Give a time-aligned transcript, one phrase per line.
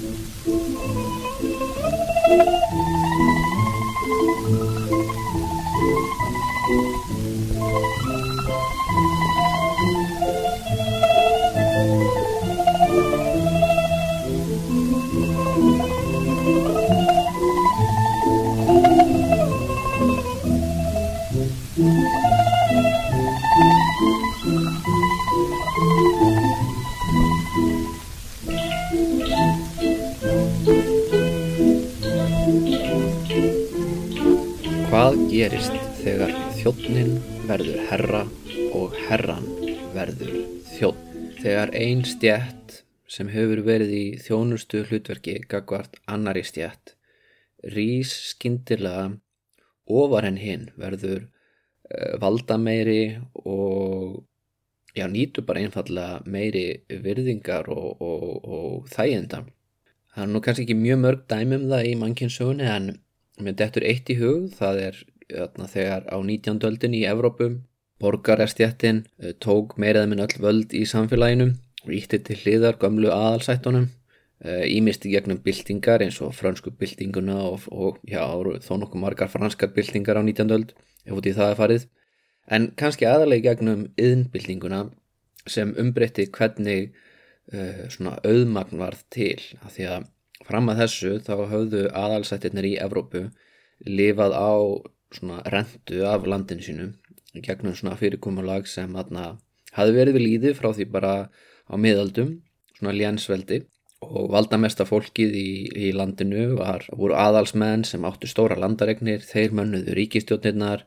[0.00, 0.20] Thank
[2.48, 2.57] you.
[42.18, 46.96] Stjætt sem hefur verið í þjónustu hlutverki gagvart annari stjætt
[47.74, 49.12] rís skyndilega
[49.86, 54.24] ofar en hinn verður uh, valdameiri og
[54.98, 56.64] já, nýtur bara einfallega meiri
[57.04, 59.44] virðingar og, og, og þæginda.
[60.10, 62.90] Það er nú kannski ekki mjög mörg dæmi um það í mannkynnssögunni en
[63.38, 66.60] mér dettur eitt í hug, það er þarna, þegar á 19.
[66.66, 67.60] öldin í Evrópum
[68.02, 71.52] borgarestjættin uh, tók meiraða minn öll völd í samfélaginu
[71.94, 73.88] ítti til hliðar gömlu aðalsættunum
[74.46, 78.22] ímist í gegnum byltingar eins og fransku byltinguna og, og já,
[78.62, 80.52] þó nokkuð margar franskar byltingar á 19.
[80.54, 80.74] öld
[81.08, 81.86] ef út í það er farið
[82.54, 84.84] en kannski aðalega gegnum yðnbyltinguna
[85.50, 90.06] sem umbreytti hvernig uh, svona auðmagn varð til af því að
[90.46, 93.26] fram að þessu þá höfðu aðalsættirnir í Evrópu
[93.88, 94.54] lifað á
[95.14, 96.88] svona rentu af landinu sínu
[97.42, 99.32] gegnum svona fyrirkomulag sem aðna
[99.76, 101.12] hafi verið við líði frá því bara
[101.68, 102.38] á miðaldum,
[102.78, 103.62] svona lénsveldi
[104.04, 109.96] og valdamesta fólkið í, í landinu var, voru aðalsmenn sem áttu stóra landaregnir, þeir mönnuðu
[109.98, 110.84] ríkistjónirnar,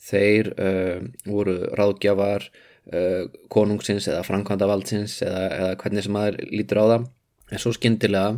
[0.00, 6.86] þeir uh, voru ráðgjafar uh, konungsins eða framkvæmdavaldsins eða, eða hvernig sem aður lítur á
[6.94, 7.10] það.
[7.52, 8.30] En svo skyndilega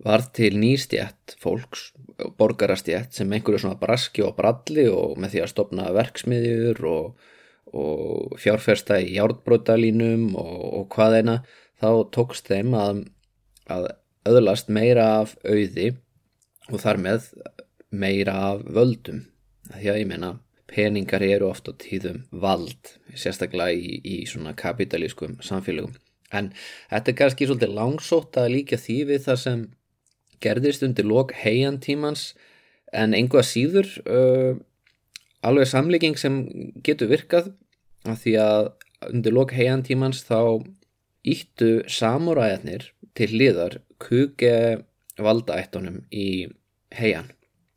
[0.00, 1.90] var til nýstjætt fólks,
[2.40, 7.28] borgarastjætt sem einhverju svona braski og bralli og með því að stopna verksmiðjur og,
[7.76, 11.36] og fjárfersta í járnbrótalínum og, og hvað eina,
[11.80, 13.04] þá tókst þeim að
[13.70, 13.88] að
[14.28, 15.94] öðlast meira af auði
[16.70, 17.26] og þar með
[17.90, 19.24] meira af völdum.
[19.70, 20.30] Því að ég meina,
[20.70, 25.96] peningar eru ofta tíðum vald, sérstaklega í, í svona kapitalískum samfélögum.
[26.30, 26.52] En
[26.90, 29.64] þetta er kannski svolítið langsótt að líka því við það sem
[30.40, 32.30] gerðist undir lok heiantímans
[32.94, 34.54] en einhvað síður uh,
[35.46, 36.42] alveg samlíking sem
[36.86, 37.52] getur virkað
[38.08, 38.70] af því að
[39.10, 40.64] undir lok heiantímans þá
[41.26, 44.54] íttu samuræðarnir til liðar kuge
[45.20, 46.48] valdaættunum í
[46.96, 47.30] heian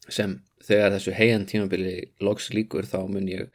[0.08, 3.50] sem þegar þessu heian tímabili loks líkur þá mun ég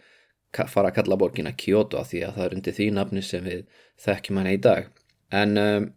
[0.53, 3.65] fara að kalla borgina Kyoto því að það er undir því nafni sem við
[4.05, 4.89] þekkjum hann í dag.
[5.35, 5.89] En um,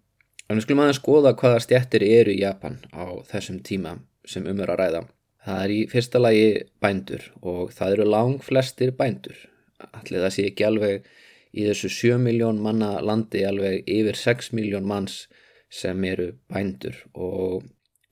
[0.51, 3.97] við skulum aðeins skoða hvaða stjættir eru í Japan á þessum tíma
[4.27, 5.03] sem umur að ræða
[5.45, 6.47] það er í fyrsta lagi
[6.83, 9.37] bændur og það eru lang flestir bændur.
[9.91, 11.07] Allir það sé ekki alveg
[11.51, 15.25] í þessu 7 miljón manna landi alveg yfir 6 miljón manns
[15.71, 17.65] sem eru bændur og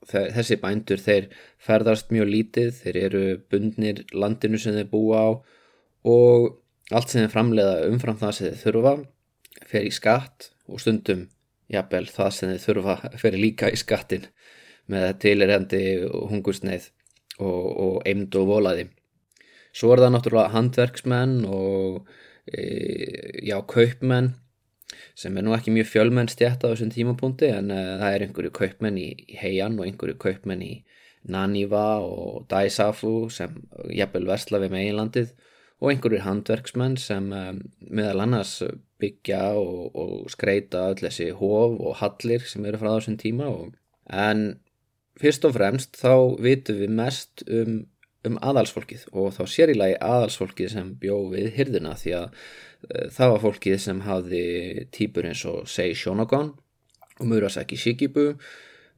[0.09, 1.27] þessi bændur þeir
[1.61, 5.29] ferðast mjög lítið, þeir eru bundnir landinu sem þeir búa á
[6.09, 6.47] og
[6.89, 8.93] allt sem þeir framleiða umfram það sem þeir þurfa
[9.69, 11.27] fer í skatt og stundum
[11.69, 14.25] jafnvel það sem þeir þurfa fer líka í skattin
[14.89, 15.83] með tilirhendi
[16.31, 16.89] hungursneið
[17.39, 18.89] og, og eimd og volaði.
[19.75, 22.07] Svo er það náttúrulega handverksmenn og
[22.49, 22.63] e,
[23.45, 24.33] já, kaupmenn
[25.19, 28.53] sem er nú ekki mjög fjölmenn stjætt á þessum tímapunkti en uh, það er einhverju
[28.55, 30.71] kaupmenn í, í heian og einhverju kaupmenn í
[31.29, 33.57] Naniva og Daisafu sem
[33.91, 35.33] jafnvel versla við meginlandið
[35.79, 38.55] og einhverju handverksmenn sem um, meðal annars
[38.99, 43.75] byggja og, og skreita öll þessi hóf og hallir sem eru frá þessum tíma og,
[44.09, 44.59] en
[45.19, 47.83] fyrst og fremst þá vitum við mest um,
[48.27, 52.33] um aðalsfólkið og þá sér í lagi aðalsfólkið sem bjó við hyrðuna því að
[52.87, 54.43] Eh, það var fólkið sem hafði
[54.95, 56.53] týpur eins og Sei Shonogon
[57.19, 58.31] og Murasaki Shikibu.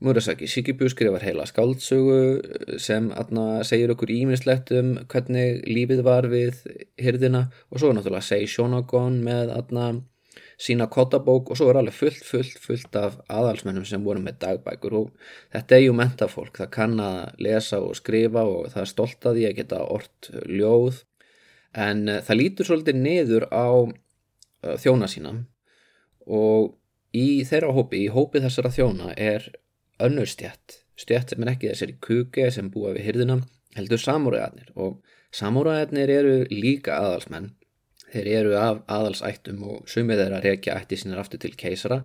[0.02, 6.30] Murasaki Shikibu skrifar heila skáldsögu eh, sem atna, segir okkur ímislegt um hvernig lífið var
[6.30, 6.62] við
[7.02, 9.90] hyrðina og svo er náttúrulega Sei Shonogon með atna,
[10.62, 14.98] sína kottabók og svo er alveg fullt, fullt, fullt af aðalsmennum sem voru með dagbækur
[15.00, 19.26] og þetta er ju mentafólk, það kann að lesa og skrifa og það er stolt
[19.26, 21.02] að því að geta orrt ljóð.
[21.72, 25.34] En uh, það lítur svolítið niður á uh, þjóna sína.
[26.28, 26.76] Og
[27.18, 29.50] í þeirra hópi, í hópi þessara þjóna er
[30.02, 33.40] önnur stjætt stjætt sem er ekki þessari kuke sem búa við hyrðina,
[33.78, 34.72] heldur samúræðarnir.
[34.76, 35.00] Og
[35.36, 37.52] samúræðarnir eru líka aðalsmenn
[38.12, 42.02] þeir eru af aðalsættum og sumið þeirra reykja ætti sínar aftur til keisara.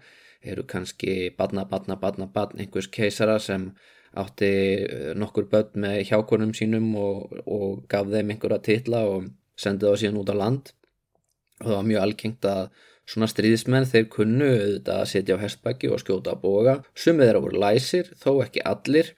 [0.47, 3.71] Eru kannski badna, badna, badna, badna einhvers keisara sem
[4.17, 4.51] átti
[4.87, 9.31] eh, nokkur börn með hjákonum sínum og, og gaf þeim einhverja titla og
[9.61, 10.73] sendið á síðan út á land.
[11.63, 12.63] Og það var mjög algengt að
[13.07, 14.51] svona stríðismenn þeir kunnu
[14.83, 16.75] að setja á hestbæki og skjóta að boga.
[16.99, 19.13] Sumið þeirra voru læsir, þó ekki allir.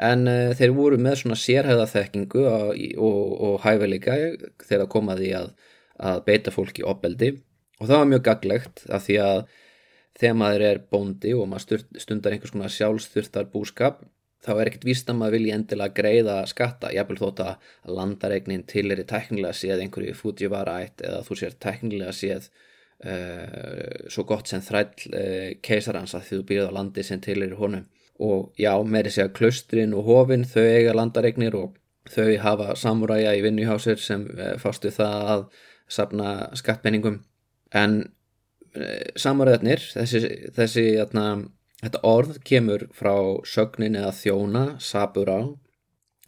[0.00, 4.16] En uh, þeir voru með svona sérhæða þekkingu og, og, og hæfileika
[4.62, 5.50] þegar komaði að,
[6.00, 7.34] að beita fólki opbeldi
[7.80, 9.42] og það var mjög gaglegt af því að
[10.20, 14.02] þegar maður er bóndi og maður stundar einhvers konar sjálfsþurftar búskap
[14.44, 18.86] þá er ekkert víst að maður vilja endilega greiða skatta, jáfnvel þótt að landaregnin til
[18.92, 22.48] er í tæknilega séð einhverju Fujiwara ætt eða þú sér tæknilega séð
[23.04, 27.52] uh, svo gott sem þræll uh, keisarans að þú býrð á landi sem til er
[27.52, 27.84] í honum.
[28.20, 31.76] Og já, meiri segja klustrin og hofin, þau eiga landaregnir og
[32.10, 35.44] þau hafa samuræja í vinnuhjásir sem uh, fástu það að
[35.90, 37.20] sapna skattpenningum
[37.76, 38.00] en
[39.18, 40.20] samuræðarnir þessi,
[40.54, 41.24] þessi atna,
[41.80, 43.14] Þetta orð kemur frá
[43.48, 45.38] sögnin eða þjóna, sabura,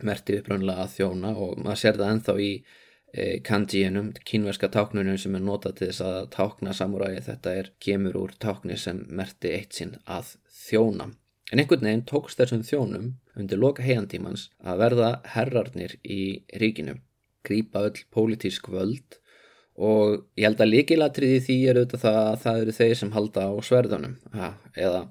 [0.03, 5.37] merti uppröndilega að þjóna og maður sér það enþá í e, kanjiinum, kínverska táknunum sem
[5.37, 7.20] er notað til þess að tákna samuræði.
[7.29, 11.11] Þetta er kemur úr tákni sem merti eitt sinn að þjóna.
[11.53, 16.23] En einhvern veginn tókst þessum þjónum undir loka heiantímans að verða herrarnir í
[16.62, 16.97] ríkinu,
[17.44, 19.20] grípa öll pólitísk völd
[19.80, 23.44] og ég held að líkilatriði því er auðvitað það að það eru þeir sem halda
[23.48, 24.16] á sverðunum.
[24.76, 25.02] Eða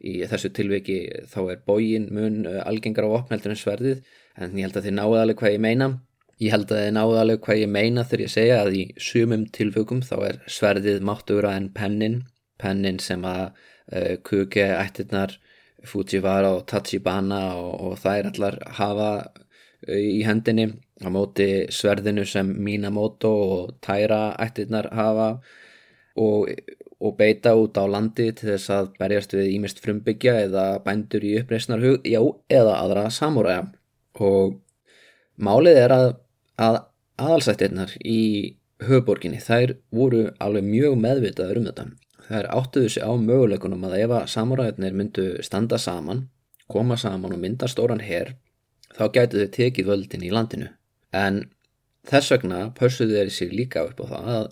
[0.00, 3.98] í þessu tilviki þá er bógin mun uh, algengar á opneldur en sverðið
[4.40, 5.90] en ég held að þið náðu alveg hvað ég meina.
[6.40, 9.44] Ég held að þið náðu alveg hvað ég meina þegar ég segja að í sumum
[9.56, 12.20] tilvökum þá er sverðið máttugra en pennin.
[12.60, 15.36] Pennin sem að uh, kuke ættirnar
[15.88, 20.70] Fujiwara og Tachibana og, og þær allar hafa uh, í hendinni
[21.00, 25.30] á móti sverðinu sem Minamoto og Taira ættirnar hafa
[26.20, 26.48] og
[27.00, 31.38] og beita út á landi til þess að berjast við ímest frumbyggja eða bændur í
[31.40, 32.20] uppreysnarhug, já,
[32.52, 33.62] eða aðra samúræja.
[34.20, 34.58] Og
[35.40, 36.10] málið er að,
[36.60, 36.76] að
[37.24, 38.20] aðalsættirnar í
[38.84, 41.86] höfuborginni, þær voru alveg mjög meðvitaður um þetta.
[42.28, 46.26] Þær áttuðu sig á möguleikunum að ef að samúræjarnir myndu standa saman
[46.70, 48.36] koma saman og mynda stóran herr
[48.94, 50.68] þá gætu þau tekið völdin í landinu
[51.16, 51.44] en
[52.08, 54.50] þess vegna pössuðu þeir sig líka upp á það að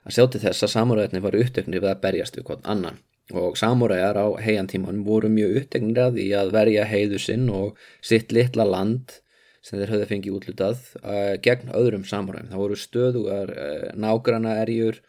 [0.00, 3.00] að sjá til þess að samúræðinni var upptöknir við að berjast við hvort annan
[3.36, 8.32] og samúræðar á heiantíman voru mjög upptöknir að því að verja heiðu sinn og sitt
[8.34, 9.20] litla land
[9.62, 12.48] sem þeir höfðu fengið útlutað uh, gegn öðrum samúræðum.
[12.50, 15.02] Það voru stöðugar uh, nágrana erjur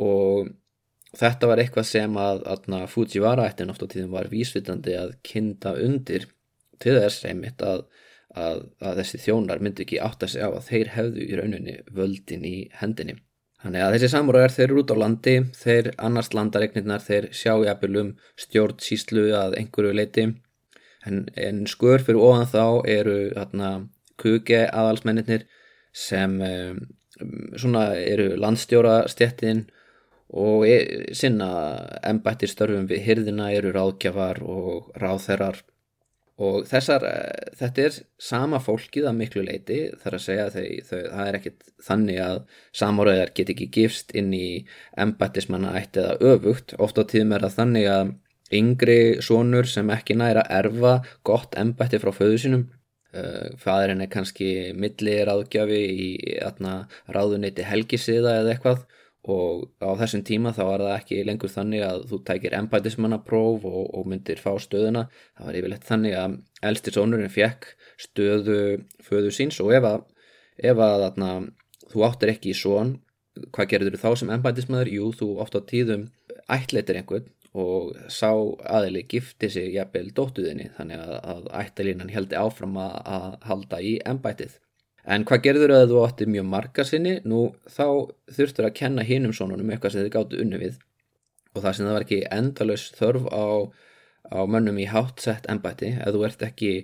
[0.00, 0.50] og
[1.20, 6.30] þetta var eitthvað sem að, að Fujiwara oft á tíðum var vísvitandi að kinda undir
[6.80, 7.84] til þess einmitt að,
[8.36, 11.76] að, að þessi þjónar myndi ekki átt að segja á að þeir hefðu í rauninni
[11.94, 13.16] völdin í hendinni.
[13.60, 17.98] Þannig að þessi samúræðar þeir eru út á landi, þeir annars landaregnirnar, þeir sjá jafnvel
[18.00, 20.28] um stjórn síslu að einhverju leiti
[21.06, 23.72] en, en skur fyrir ofan þá eru þarna
[24.20, 25.44] kuge aðalsmennir
[25.96, 26.80] sem um,
[27.58, 29.66] svona eru landstjóra stjettin
[30.30, 30.76] og e,
[31.16, 31.50] sinna
[32.06, 35.64] embættir störfum við hyrðina eru ráðgjafar og ráðherrar
[36.40, 37.98] og þessar, eh, þetta er
[38.30, 42.40] sama fólkið að miklu leiti þar að segja þau, þau það er ekkit þannig að
[42.80, 44.48] samoröðar get ekki gifst inn í
[45.04, 48.12] embættismanna ætti eða öfugt, oft á tíðum er það þannig að
[48.60, 52.64] yngri sonur sem ekki næra erfa gott embætti frá föðu sínum
[53.14, 56.08] uh, fæðurinn er kannski milli ráðgjafi í
[57.14, 58.82] ráðuniti helgisiða eða eitthvað
[59.28, 63.82] og á þessum tíma þá var það ekki lengur þannig að þú tækir embætismannapróf og,
[63.92, 66.38] og myndir fá stöðuna það var yfirleitt þannig að
[66.70, 67.68] elstir sónurinn fekk
[68.00, 68.60] stöðu
[69.04, 70.06] föðu síns og ef að,
[70.56, 71.34] ef að þarna,
[71.92, 72.94] þú áttir ekki í són
[73.52, 74.90] hvað gerður þú þá sem embætismannur?
[74.90, 76.08] Jú, þú átt á tíðum
[76.50, 77.28] ætleitir einhvern
[77.60, 78.30] og sá
[78.70, 83.96] aðili gifti sig jafnvel dóttuðinni þannig að, að ættilínan heldi áfram að, að halda í
[84.06, 84.58] embætið
[85.04, 87.18] En hvað gerður að þú átti mjög marga sinni?
[87.24, 87.86] Nú þá
[88.36, 90.80] þurftur að kenna hinum sonunum eitthvað sem þið gáttu unni við.
[91.54, 93.46] Og það sem það var ekki endalus þörf á,
[94.36, 96.74] á mönnum í hátsett ennbætti ef þú ert ekki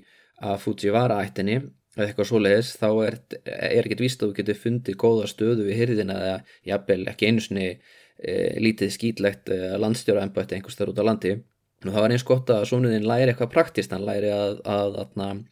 [0.43, 1.59] að Fujiwara ættinni
[1.97, 5.69] eða eitthvað svo leiðis þá er, er ekkert víst að þú getur fundið góða stöðu
[5.69, 10.93] við hyrðina eða jafnvel ekki einu svoni e, lítið skýtlegt e, landstjóra ennbætti einhvers þar
[10.93, 11.37] út á landi.
[11.85, 15.25] Og það var eins gott að sonuðin læri eitthvað praktist, hann læri að, að, að,
[15.29, 15.43] að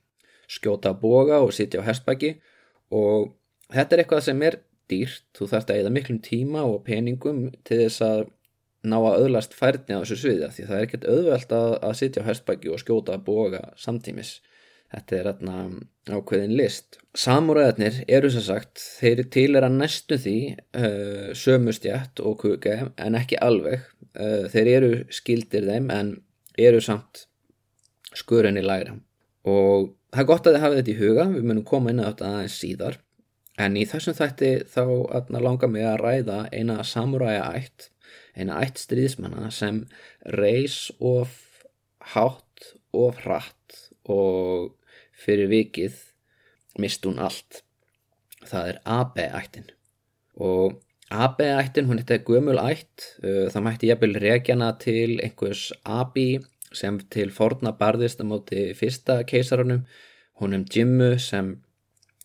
[0.50, 2.34] skjóta boga og sitja á hestbæki
[2.92, 3.34] og
[3.72, 4.58] þetta er eitthvað sem er
[4.90, 8.24] dýrt, þú þarfst að eða miklum tíma og peningum til þess að
[8.84, 12.24] ná að öðlast færni á þessu sviði því það er ekkert auðvelt að, að sitja
[12.24, 14.36] á hestbæki og skjóta að boga samtímis.
[14.94, 15.54] Þetta er atna,
[16.06, 17.00] ákveðin list.
[17.18, 23.18] Samúræðarnir eru sem sagt þeir til er að næstu því uh, sömustjætt og kuke en
[23.18, 23.88] ekki alveg.
[24.14, 26.12] Uh, þeir eru skildir þeim en
[26.60, 27.24] eru samt
[28.14, 28.94] skurðinni læra
[29.50, 32.08] og það er gott að þið hafið þetta í huga við munum koma inn á
[32.08, 33.00] þetta aðeins síðar.
[33.64, 34.84] En í þessum þætti þá
[35.42, 37.90] langar mig að ræða eina samúræja ætt
[38.34, 39.84] eina ætt stríðismanna sem
[40.38, 41.34] reys of
[42.14, 43.78] hátt of hratt
[44.10, 44.74] og
[45.24, 46.00] fyrir vikið
[46.82, 47.62] mist hún allt.
[48.44, 49.70] Það er AB-ættin
[50.42, 50.80] og
[51.14, 56.18] AB-ættin hún er gömul ætt uh, það mætti jafnvel regjana til einhvers AB
[56.76, 59.84] sem til forna barðist á móti fyrsta keisarunum
[60.40, 61.52] hún um Jimmu sem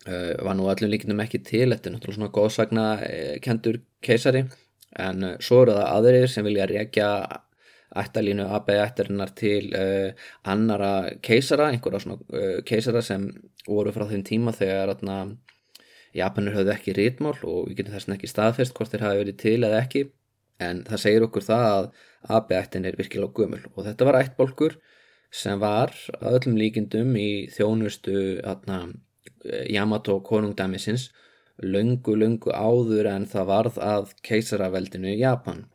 [0.08, 4.46] uh, var nú allum líkinum ekki til þetta er náttúrulega svona góðsagna uh, kendur keisari
[4.98, 7.12] en uh, svo eru það aðrir sem vilja reykja
[8.00, 9.72] ættalínu AB-ættarinnar til
[10.46, 13.24] annara keisara einhverja svona keisara sem
[13.65, 15.15] voru frá þeim tíma þegar atna,
[16.13, 19.39] Japanur höfðu ekki rítmál og við getum þess að ekki staðfest hvort þeir hafi verið
[19.41, 20.03] til eða ekki
[20.60, 21.89] en það segir okkur það að
[22.38, 23.62] AB-ættin er virkilega gömul.
[23.75, 24.78] Og þetta var ættbolkur
[25.32, 28.88] sem var að öllum líkindum í þjónustu atna,
[29.70, 31.10] Yamato konungdæmisins
[31.63, 35.66] löngu, löngu áður en það varð að keisaraveldinu Japan.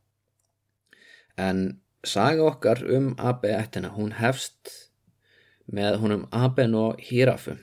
[1.37, 4.75] En saga okkar um AB-ættina hún hefst
[5.65, 7.57] með húnum Aben og Hirafu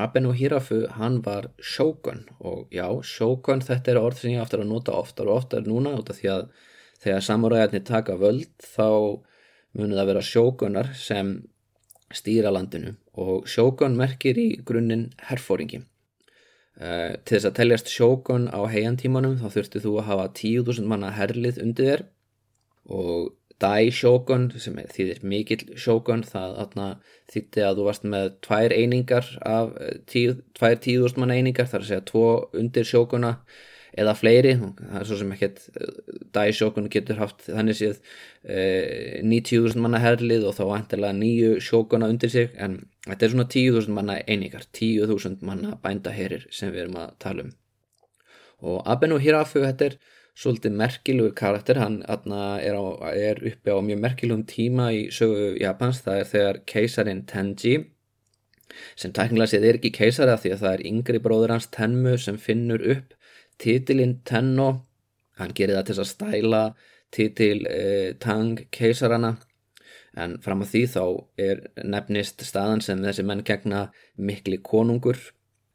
[0.00, 4.62] Aben og Hirafu hann var shogun og já, shogun þetta er orð sem ég aftur
[4.64, 6.46] að nota oftar og oftar núna út af því að
[7.02, 8.88] þegar samuræðarnir taka völd þá
[9.76, 11.34] munið að vera sjókunar sem
[12.12, 12.94] stýra landinu.
[13.18, 15.82] Og sjókun merkir í grunninn herfóringi.
[16.72, 21.12] Uh, til þess að teljast sjókun á heiantímanum þá þurftu þú að hafa 10.000 manna
[21.12, 22.04] herlið undir þér.
[22.92, 26.86] Og Dai Shogun sem þýðir mikill Shogun það atna,
[27.32, 31.84] þýtti að þú varst með tvær einingar af eh, tíu, tvær tíðúst manna einingar þar
[31.84, 32.26] að segja tvo
[32.58, 33.36] undir Shoguna
[33.92, 35.64] eða fleiri, það er svo sem ekkert
[36.32, 37.98] Dai Shogun getur haft þannig séð
[38.40, 43.48] e, 90.000 manna herlið og þá vantilega nýju Shoguna undir sig en þetta er svona
[43.52, 47.52] 10.000 manna einingar 10.000 manna bændaherir sem við erum að tala um.
[48.62, 49.98] Og Abeno Hirafu þetta er
[50.38, 56.00] svolítið merkilugur karakter, hann er, á, er uppi á mjög merkilugum tíma í sögu Japans,
[56.06, 57.74] það er þegar keisarin Tenji
[58.96, 62.38] sem tæknilega séð er ekki keisara því að það er yngri bróður hans Tenmu sem
[62.40, 63.14] finnur upp
[63.62, 64.70] titilinn Tenno.
[65.38, 66.62] Hann gerir það til að stæla
[67.12, 69.36] titil eh, Tang keisarana.
[70.16, 71.04] En fram að því þá
[71.40, 73.86] er nefnist staðan sem þessi menn gegna
[74.16, 75.20] mikli konungur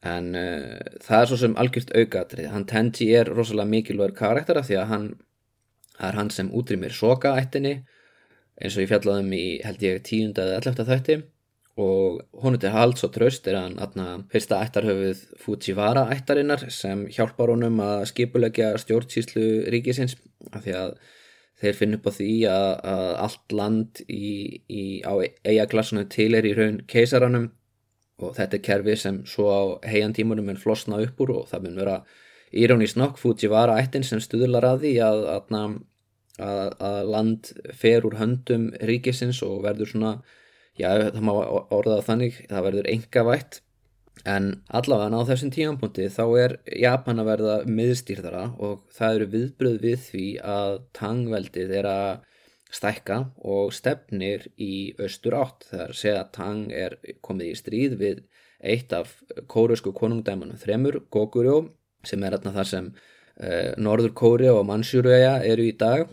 [0.05, 4.77] en uh, það er svo sem algjört aukatrið hann Tenji er rosalega mikilvægur karaktera því
[4.81, 5.07] að hann
[5.97, 7.79] er hann sem útrýmir soka ættinni
[8.57, 11.17] eins og ég fjallaðum í held ég tíunda eða ellefta þætti.
[11.77, 17.53] Og honu til hals og tröst er hann aðna fyrsta ættarhöfuð Fujiwara ættarinnar sem hjálpar
[17.53, 20.17] honum að skipulegja stjórnsýslu ríkisins
[20.49, 20.95] af því að
[21.61, 24.31] þeir finn upp á því að, að allt land í,
[24.65, 25.13] í, á
[25.45, 27.51] eigaklassunum til er í raun keisaranum
[28.17, 31.77] og þetta er kerfi sem svo á heiantímunum mun flosna upp úr og það mun
[31.81, 31.97] vera
[32.53, 33.19] írónís nokk.
[33.21, 35.77] Fujiwara ættin sem stuðlar að því að, að,
[36.89, 40.17] að land fer úr höndum ríkisins og verður svona,
[40.77, 41.33] já það má
[41.77, 43.61] orða þannig, það verður engavætt
[44.25, 49.77] en allavega á þessum tímanpunti þá er Japan að verða miðstýrðara og það eru viðbröð
[49.83, 52.09] við því að tangveldið er að
[52.73, 58.23] stækka og stefnir í austur átt þegar segja að Tang er komið í stríð við
[58.57, 59.13] eitt af
[59.47, 61.67] kóresku konungdæmanum þremur, Goguryó
[62.05, 66.09] sem er þarna þar sem uh, Norður Kóri og Mansjúröja eru í dag.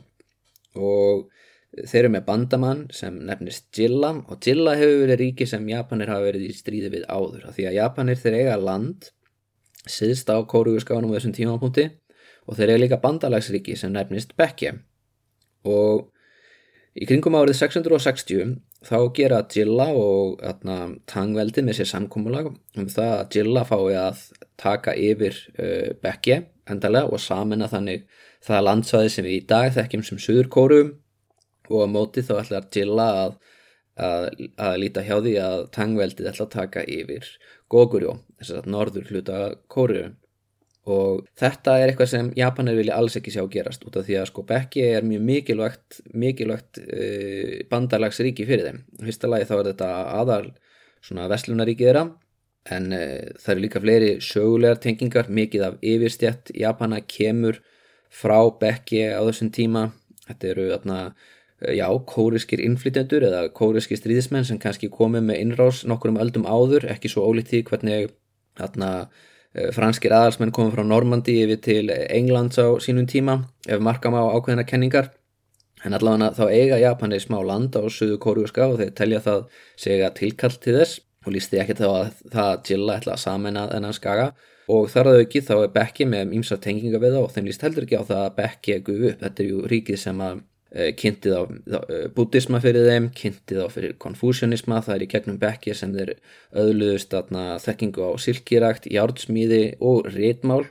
[0.75, 1.29] Og
[1.75, 6.29] þeir eru með bandamann sem nefnist Jilla og Jilla hefur verið ríki sem Japanir hafa
[6.29, 9.11] verið í stríði við áður því að Japanir þeir eiga land
[9.91, 11.89] siðst á kórugurskáðunum á þessum tímapunkti
[12.47, 14.77] og þeir eiga líka bandalagsríki sem nefnist Bekkje
[15.67, 16.11] og
[16.95, 18.51] Í kringum árið 660
[18.87, 20.43] þá gera Jilla og
[21.11, 24.21] Tangveldi með sér samkómulag um það að Jilla fái að
[24.61, 28.05] taka yfir uh, Bekkje endalega og samena þannig
[28.47, 30.95] það landsvæði sem við í dag þekkjum sem Suður Kórum
[31.67, 33.37] og á móti þá ætlar Jilla að,
[33.99, 34.29] að,
[34.69, 37.31] að líta hjá því að Tangveldið ætla að taka yfir
[37.75, 40.15] Gogurjó, þess að norður hluta Kórum
[40.85, 44.29] og þetta er eitthvað sem Japanir vilja alls ekki sjá gerast út af því að
[44.29, 48.83] sko Becky er mjög mikilvægt, mikilvægt uh, bandalagsríki fyrir þeim.
[49.01, 50.51] Fyrsta lagi þá er þetta aðal
[51.05, 52.05] svona vestlunaríki þeirra
[52.77, 57.63] en uh, það eru líka fleiri sögulegar tengingar, mikið af yfirstjætt Japana kemur
[58.13, 59.89] frá Becky á þessum tíma.
[60.29, 60.99] Þetta eru þarna
[61.73, 66.89] já, kóriskir innflytjendur eða kóriskir stríðismenn sem kannski komið með innrás nokkur um öldum áður,
[66.93, 68.13] ekki svo ólítið hvernig
[68.59, 68.91] þarna
[69.75, 73.39] franskir aðalsmenn komið frá Normandi yfir til Englands á sínum tíma
[73.71, 75.13] ef markam á ákveðina kenningar.
[75.85, 79.45] En allavega þá eiga Japani smá land á söðu kóriuska og þeir telja það
[79.77, 81.03] segja tilkall til þess.
[81.25, 84.27] Og lísti ekki þá að það Jilla ætla að samena þennan skaga.
[84.75, 87.65] Og þar að auki þá er Bekki með ímsa tenginga við það og þeim líst
[87.65, 90.41] heldur ekki á það að Bekki er guð upp, þetta er ju ríkið sem að
[90.75, 95.77] kynntið á e, bútisma fyrir þeim, kynntið á fyrir konfúsjónisma, það er í gegnum Bekki
[95.79, 96.17] sem þeir
[96.65, 97.15] öðluðust
[97.67, 100.65] þekkingu á silkirækt, járdsmíði og rétmál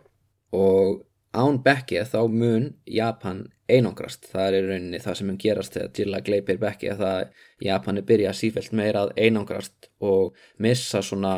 [0.52, 6.00] og án Bekki þá mun Japan einangrast, það er rauninni það sem mun gerast þegar
[6.00, 11.38] Jilla gleipir Bekki að það Japani byrja sífælt meira að einangrast og missa svona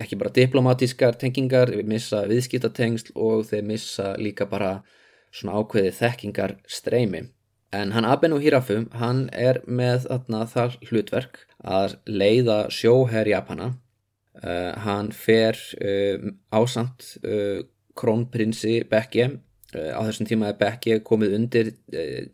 [0.00, 4.80] ekki bara diplomatískar tengingar, missa viðskiptatengsl og þeir missa líka bara
[5.32, 7.26] svona ákveði þekkingar streymi.
[7.76, 13.74] En hann Abeno Hirafu, hann er með þarna það hlutverk að leiða sjóherr Japana.
[14.36, 17.64] Uh, hann fer uh, ásamt uh,
[17.96, 19.30] krónprinsi Bekkje.
[19.76, 21.70] Á þessum tíma er Bekkje komið undir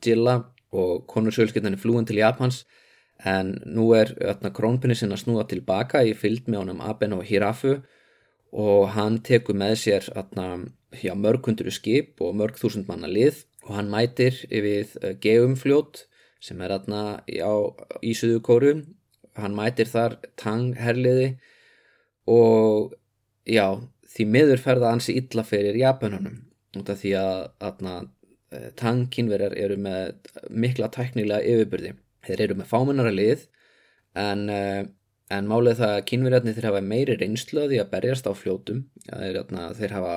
[0.05, 0.35] Jilla
[0.73, 2.63] og konursjölskyldan er flúin til Japans
[3.25, 4.13] en nú er
[4.55, 7.79] krónprinsin að snúa tilbaka í fylg með honum Aben og Hirafu
[8.53, 13.77] og hann tekur með sér já, mörg hundru skip og mörg þúsund manna lið og
[13.77, 16.07] hann mætir við eh, Geumfljót
[16.43, 17.55] sem er atna, á,
[18.03, 18.75] í Suðukóru
[19.39, 21.37] hann mætir þar tangherliði
[22.31, 22.97] og
[23.49, 23.79] já,
[24.13, 26.43] því miður ferða hansi illa fyrir Japanunum.
[26.79, 27.39] Út af því að
[27.69, 27.95] atna,
[28.53, 30.15] eh, tangkinverjar eru með
[30.51, 31.95] mikla tæknilega yfirbyrði
[32.27, 33.47] þeir eru með fámennara lið
[34.19, 34.83] en, uh,
[35.33, 38.83] en málið það að kynverjarnir þeir hafa meiri reynslaði að berjast á fljótum.
[39.07, 40.17] Þeir, atna, þeir hafa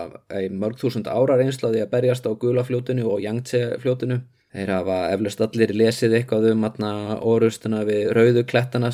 [0.64, 4.22] mörg þúsund ára reynslaði að berjast á gulafljótinu og jangtse fljótinu.
[4.56, 8.92] Þeir hafa eflust allir lesið eitthvað um atna, orustuna við rauðu klettana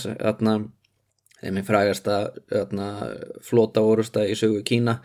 [1.41, 2.37] þeim er frægast að
[3.45, 4.99] flota orusta í sögu Kína.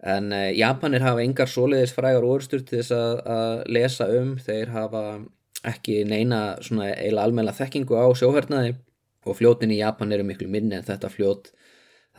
[0.00, 4.36] En uh, Japanir hafa engar soliðis frægar orustur til þess að, að lesa um.
[4.40, 5.02] Þeir hafa
[5.68, 8.78] ekki neina eila almenna þekkingu á sjóhörnaði
[9.26, 11.50] og fljótin í Japan eru miklu minni en þetta fljót.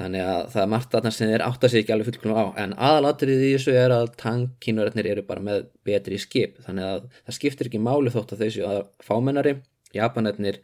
[0.02, 2.46] Þannig að það er margt aðna sem þeir átta sig ekki alveg fullkonum á.
[2.64, 6.62] En aðalatrið í þessu er að tankkínverðarnir eru bara með betri skip.
[6.66, 9.58] Þannig að það skiptir ekki máli þótt að þessu að fámennari.
[9.94, 10.62] Japanarnir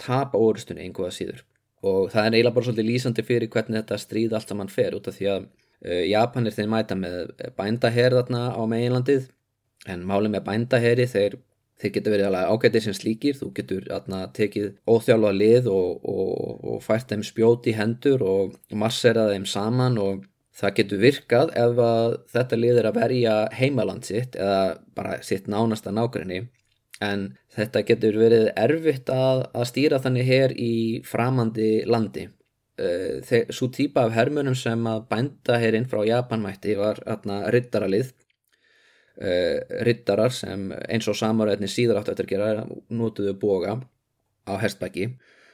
[0.00, 1.42] tapa orustunni einhverja síður.
[1.80, 5.08] Og það er eiginlega bara svolítið lýsandi fyrir hvernig þetta stríð allt saman fer út
[5.08, 9.30] af því að uh, Japanir þeir mæta með bændaherðarna á meginlandið.
[9.88, 11.38] En málið með bændaheri þeir
[11.80, 13.38] þeir geta verið alveg ágætið sem slíkir.
[13.38, 19.38] Þú getur atna, tekið óþjálfa lið og, og, og fært þeim spjóti hendur og marseraði
[19.38, 20.26] þeim saman og
[20.60, 21.82] það getur virkað ef
[22.34, 26.42] þetta lið er að verja heimaland sitt eða bara sitt nánasta nákvæmni
[27.00, 27.22] en
[27.54, 30.74] þetta getur verið erfitt að, að stýra þannig hér í
[31.08, 32.26] framandi landi.
[33.52, 37.00] Svo típa af hermunum sem að bænda hérinn frá Japanmætti var
[37.52, 38.19] rittaralið uh,
[39.20, 43.74] rittarar sem eins og samaröðni síðar áttu eftir að gera notuðu boga
[44.48, 45.10] á herstbæki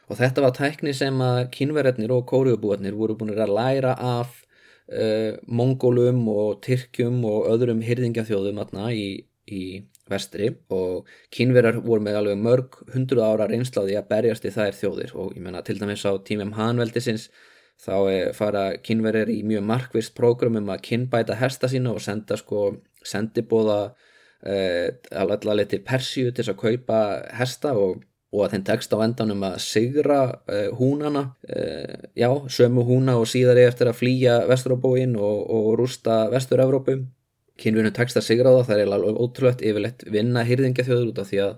[0.07, 4.37] og þetta var tækni sem að kynverðnir og kóriubúarnir voru búin að læra af
[4.93, 9.65] uh, mongólum og tyrkjum og öðrum hyrðingaþjóðum atna, í, í
[10.11, 10.53] vestri.
[10.71, 15.15] Og kynverðar voru með alveg mörg hundru ára reynslaði að berjast í þær þjóðir.
[15.19, 17.29] Og ég menna til dæmis á tímum hanveldisins
[17.83, 22.71] þá fara kynverðir í mjög markvist prógramum að kynbæta hesta sína og senda sko
[23.07, 23.81] sendibóða
[24.47, 27.01] uh, allavega til Persíu til að kaupa
[27.39, 28.03] hesta og,
[28.35, 31.29] og að þeim tekst á endanum að sigra uh, húnana.
[31.47, 37.01] Uh, já, sömu húna og síðar eftir að flýja Vesturóbóin og, og rústa Vestur-Evrópu.
[37.57, 41.43] Kynvinu tekst að sigra það, það er alveg ótrúlegt yfirleitt vinna hýrðingjathjóður út af því
[41.47, 41.55] að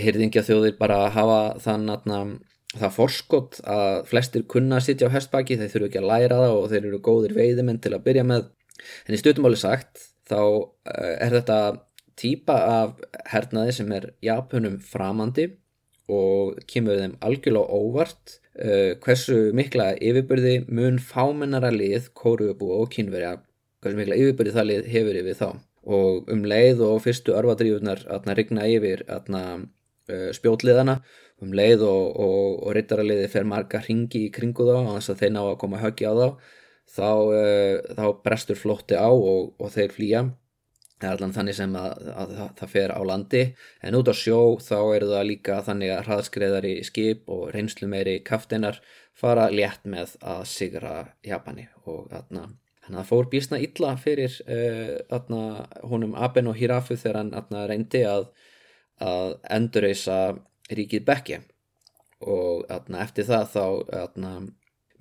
[0.00, 2.38] hýrðingjathjóðir bara hafa þann að
[2.80, 6.58] það forskott að flestir kunna að sitja á hestbaki, þeir þurfu ekki að læra það
[6.58, 8.46] og þeir eru góðir veiðimenn til að byrja með.
[9.06, 11.58] En í stuttumáli sagt þá eh, er þetta
[12.18, 15.48] týpa af hernaði sem er Japunum framandi
[16.12, 23.38] og kemur þeim algjörlega óvart uh, hversu mikla yfirbyrði mun fámennara lið kóruubú og kynverja
[23.82, 25.48] hversu mikla yfirbyrði það lið hefur yfir þá.
[25.84, 31.00] Og um leið og fyrstu örvadrífunar að rigna yfir að uh, spjótliðana
[31.44, 35.34] um leið og, og, og rittaraliði fer marga ringi í kringu þá þannig að þeir
[35.36, 36.28] ná að koma höggi á þá
[36.90, 40.24] þá, uh, þá brestur flótti á og, og þeir flýja.
[40.94, 43.42] Það er allan þannig sem að, að, að, að það fer á landi.
[43.84, 48.18] En út á sjó þá eru það líka þannig að hraðskreðari skip og reynslu meiri
[48.24, 48.80] kaftinar
[49.14, 50.94] fara létt með að sigra
[51.26, 52.46] Japani og þarna.
[52.84, 55.44] Þannig að það fór bísna illa fyrir uh, atna,
[55.88, 58.28] honum Aben og Hirafu þegar hann atna, reyndi að,
[59.02, 60.18] að endurreysa
[60.72, 61.40] ríkið Bekke
[62.24, 63.64] og atna, eftir það þá
[64.00, 64.32] atna,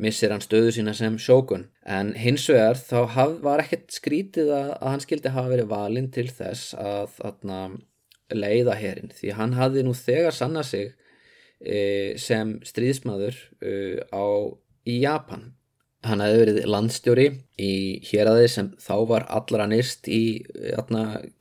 [0.01, 4.71] missir hann stöðu sína sem sjókun en hins vegar þá haf, var ekkert skrítið að,
[4.79, 7.59] að hann skildi hafa verið valinn til þess að atna,
[8.33, 10.95] leiða herin því hann hafði nú þegar sanna sig
[11.61, 13.73] e, sem stríðsmaður e,
[14.09, 14.25] á,
[14.89, 15.51] í Japan.
[16.03, 17.27] Hann hefði verið landstjóri
[17.61, 17.73] í
[18.09, 20.43] héræði sem þá var allra nýrst í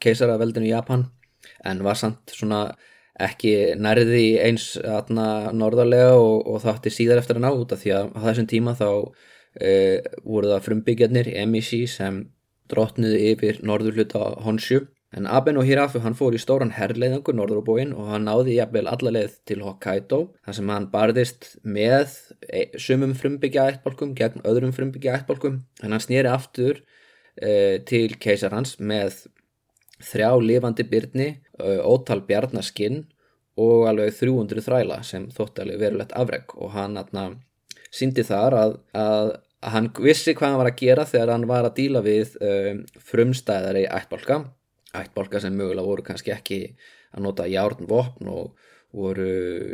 [0.03, 1.09] keisaraveldinu í Japan
[1.67, 2.69] en var samt svona
[3.21, 7.93] ekki nærði eins atna, norðarlega og, og þátti síðar eftir að ná út af því
[7.99, 8.89] að á þessum tíma þá
[9.61, 9.73] e,
[10.25, 12.25] voru það frumbyggjarnir Emishi sem
[12.73, 14.87] drotniði yfir norðurluta Honshu.
[15.13, 18.55] En Aben og Hirafu hann fór í stóran herrleiðangur norður á bóin og hann náði
[18.57, 22.15] jafnvel allarleið til Hokkaido þar sem hann barðist með
[22.49, 25.61] e, sumum frumbyggja ættbálkum gegn öðrum frumbyggja ættbálkum.
[25.85, 26.81] En hann snýri aftur
[27.37, 29.27] e, til keisarhans með
[30.03, 31.29] þrjá lifandi byrni,
[31.63, 33.05] ótal bjarnaskinn
[33.61, 37.29] og alveg 300 þræla sem þótt alveg verulegt afreg og hann atna,
[37.93, 39.33] síndi þar að, að,
[39.75, 42.53] hann vissi hvað hann var að gera þegar hann var að díla við e,
[43.11, 44.41] frumstæðari ættbálka.
[44.97, 46.61] Ættbálka sem mögulega voru kannski ekki
[47.13, 48.57] að nota járnvopn og
[48.93, 49.73] voru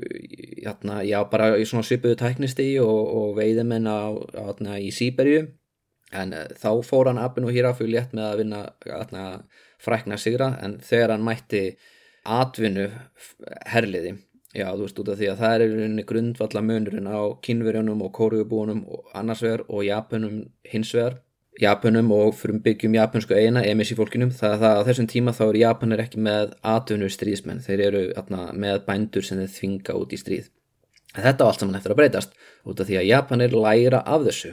[0.62, 5.48] játna, já, bara í svona svipuðu tæknisti og, og veiðimenn á, á, í Sýberju
[6.14, 9.24] en uh, þá fór hann Abin og Hirafu létt með að vinna játna,
[9.82, 11.62] frækna sigra en þegar hann mætti
[12.24, 12.88] atvinnu
[13.72, 14.16] herliði
[14.56, 18.84] já þú veist út af því að það er grundvalla munurinn á kynverjunum og kóruubúunum
[19.14, 21.20] annars vegar og Japanum hins vegar
[21.58, 24.30] Japanum og frumbyggjum japansku eina emis í fólkinum.
[24.30, 28.02] Það að það á þessum tíma þá eru Japanir ekki með atvinnur stríðsmenn, þeir eru
[28.20, 30.46] atna, með bændur sem þeir þvinga út í stríð.
[31.16, 34.26] En þetta á allt saman eftir að breytast út af því að Japanir læra af
[34.28, 34.52] þessu.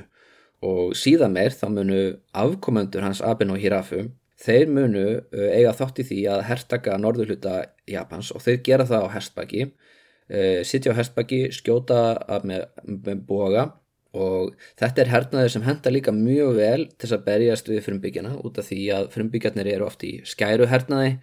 [0.66, 2.02] Og síðan meir þá munu
[2.34, 4.08] afkomendur hans Aben og Hirafu
[4.42, 7.58] þeir munu uh, eiga þátt í því að herstaka norðurluta
[7.90, 12.00] Japans og þeir gera það á herstbaki uh, sitja á herstbaki, skjóta
[12.44, 13.70] með, með boga
[14.16, 18.60] og þetta er hernaður sem henda líka mjög vel til að berjast við frumbyggjana út
[18.62, 21.18] af því að frumbyggjarnir eru oft í skæru hernaði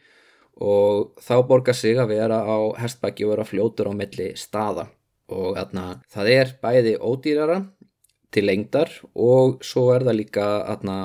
[0.61, 4.91] og þá borgar sig að vera á herstbæki og vera fljótur á milli staða.
[5.33, 7.63] Og atna, það er bæði ódýrara
[8.33, 10.97] til lengdar og svo er það líka atna,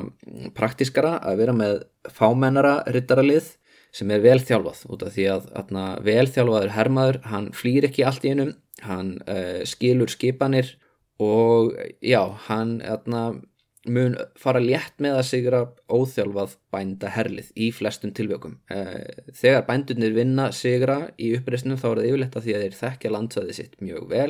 [0.57, 1.79] praktiskara að vera með
[2.17, 3.53] fámennara ryttaralið
[3.95, 8.33] sem er velþjálfað út af því að atna, velþjálfaður hermaður hann flýr ekki allt í
[8.33, 10.75] einum hann uh, skilur skipanir
[11.23, 13.41] og já, hann atna,
[13.87, 18.57] mun fara létt með að sigra óþjálfað bænda herlið í flestum tilvökum.
[18.69, 22.77] Eh, þegar bændunir vinna sigra í uppreysnum þá er það yfirlegt að því að þeir
[22.81, 24.29] þekkja landsæði sitt mjög vel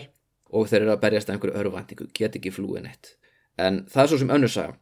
[0.50, 3.16] og þeir eru að berjast einhverju örvæntingu, get ekki flúin eitt.
[3.58, 4.78] En það er svo sem önnur saga.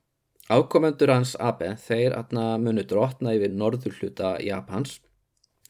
[0.50, 2.14] Ákomendur hans Abe, þeir
[2.62, 5.00] munu drotna yfir norður hluta Japans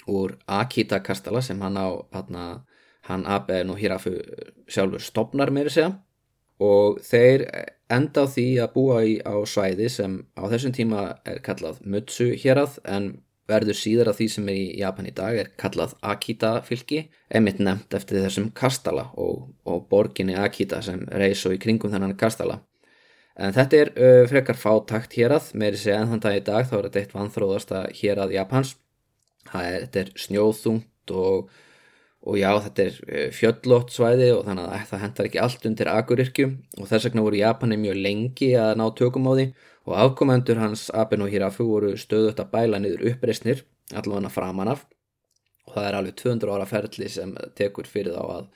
[0.07, 2.65] úr Akita kastala sem hann á atna,
[3.07, 4.17] hann Abe nú Hirafu
[4.67, 5.93] sjálfur stopnar meiri segja
[6.59, 7.45] og þeir
[7.91, 12.31] enda á því að búa í, á svæði sem á þessum tíma er kallað Mutsu
[12.39, 13.09] hérað en
[13.49, 17.59] verður síðar af því sem er í Japan í dag er kallað Akita fylki emitt
[17.61, 22.61] nefnt eftir þessum kastala og, og borginni Akita sem reys og í kringum þennan kastala.
[23.35, 25.51] En þetta er uh, frekar fátakt hérað.
[25.59, 28.75] Meiri segja en þann dag í dag þá er þetta eitt vanþróðasta hérað Japans.
[29.51, 31.55] Það er, þetta er snjóðþungt og
[32.25, 36.47] og já þetta er fjöllótt svæði og þannig að það hendar ekki allt undir agurirkju
[36.79, 39.45] og þess vegna voru Japani mjög lengi að ná tökum á því
[39.85, 44.85] og afkomendur hans Aben og Hirafu voru stöðut að bæla niður uppreysnir allavega framan af.
[45.65, 48.47] Og það er alveg 200 ára ferli sem tekur fyrir þá að,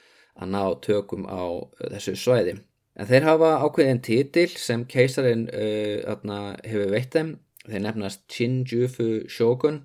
[0.41, 1.43] að ná tökum á
[1.81, 2.55] eh, þessu svæði.
[2.99, 7.37] En þeir hafa ákveðin títil sem keisarin uh, hefur veitt þeim.
[7.69, 9.83] Þeir nefnast Shinjufu Shogun.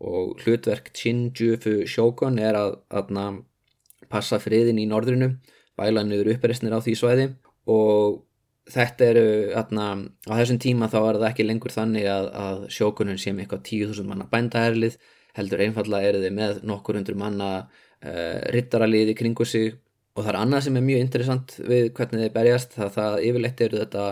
[0.00, 3.12] Og hlutverk Shinjufu Shogun er að, að
[4.10, 5.34] passa friðin í norðrinu
[5.78, 7.26] bæla niður uppreysnir á því svæði.
[7.70, 8.22] Og
[8.70, 9.26] þetta eru
[9.58, 9.88] atna,
[10.24, 13.64] á þessum tíma þá er það ekki lengur þannig að, að sjókunum sé með eitthvað
[13.68, 14.96] 10.000 manna bændaherlið
[15.34, 19.74] heldur einfallega eru þið með nokkur hundur manna uh, rittaralið í kringu sig.
[20.14, 23.62] Og það er annað sem er mjög interessant við hvernig þið berjast það, það yfirleitt
[23.66, 24.04] eru þetta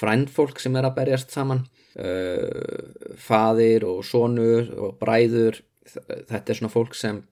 [0.00, 1.64] frændfólk sem er að berjast saman
[1.98, 5.58] uh, faðir og sonur og bræður.
[5.90, 7.24] Þetta er svona fólk sem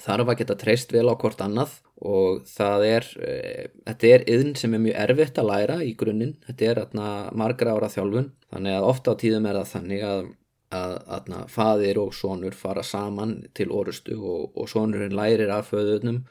[0.00, 4.54] þarf að geta treyst vel á hvort annað og það er uh, þetta er yðn
[4.58, 8.78] sem er mjög erfitt að læra í grunninn, þetta er atna, margra ára þjálfun, þannig
[8.78, 10.30] að ofta á tíðum er það þannig að,
[10.74, 16.24] að atna, faðir og sonur fara saman til orustu og, og sonurinn lærir af föðunum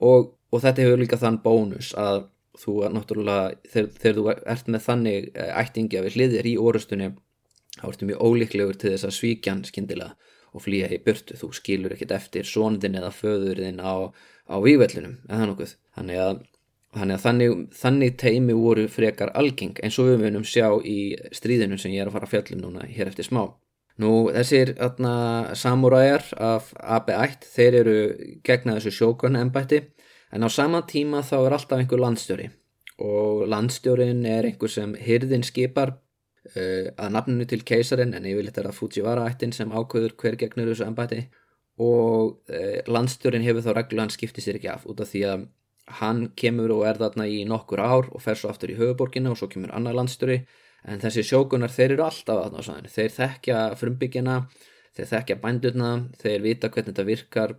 [0.00, 2.24] og, og þetta hefur líka þann bónus að
[2.58, 6.56] þú er náttúrulega, þegar, þegar þú ert með þannig eh, ættingi að við hliðir í
[6.60, 7.12] orustunni
[7.78, 10.12] þá ertu mjög ólíklegur til þess að svíkjan skindilega
[10.52, 14.12] og flýja í burtu, þú skilur ekkit eftir sonðin eða föðurinn á,
[14.48, 15.74] á vývellunum, eða nokkuð.
[15.96, 16.42] Þannig að,
[16.98, 20.98] þannig, að þannig, þannig teimi voru frekar algeng eins og við munum sjá í
[21.32, 23.46] stríðinu sem ég er að fara að fjallum núna hér eftir smá.
[24.00, 24.72] Nú þessir
[25.58, 27.96] samúræjar af AB1 þeir eru
[28.44, 29.82] gegna þessu sjókun ennbætti
[30.32, 32.48] en á sama tíma þá er alltaf einhver landstjóri.
[33.02, 35.98] Og landstjórin er einhver sem hyrðin skipar
[36.42, 40.88] að nafninu til keisarin en yfirleitt er það Fujiwara ættin sem ákveður hver gegnur þessu
[40.88, 41.20] ennbætti
[41.80, 45.46] og uh, landstjórin hefur þá reglu hann skiptir sér ekki af út af því að
[46.00, 49.38] hann kemur og er þarna í nokkur ár og fer svo aftur í höfuborgina og
[49.40, 50.42] svo kemur annar landstjóri
[50.84, 54.36] en þessi sjókunar þeir eru alltaf aðná sæðin, þeir þekkja frumbyggjana,
[54.96, 55.90] þeir þekkja bændurna,
[56.22, 57.54] þeir vita hvernig þetta virkar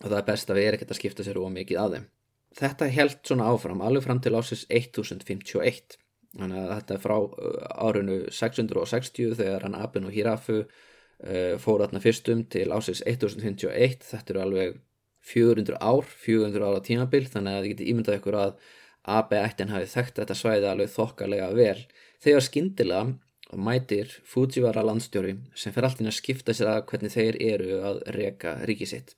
[0.00, 2.06] og það er best að við erum ekkert að skipta sér ómikið að þeim.
[2.54, 5.98] Þetta held svona áfram, alveg fram til ásins 1051,
[6.38, 11.84] þannig að þetta er frá uh, árinu 660 þegar hann Abin og Hirafu uh, fór
[11.86, 14.80] aðna fyrstum til ásins 1051, þetta eru alveg
[15.24, 18.56] 400 ár, 400 ára tímabil, þannig að þið getur ímyndað ykkur að
[19.14, 21.78] AB-ættin hafi þekkt þetta svæði alveg þokkalega vel.
[22.24, 27.80] Þegar skindilega mætir Fujiwara landstjóri sem fer alltaf að skipta sér að hvernig þeir eru
[27.88, 29.14] að reka ríki sitt.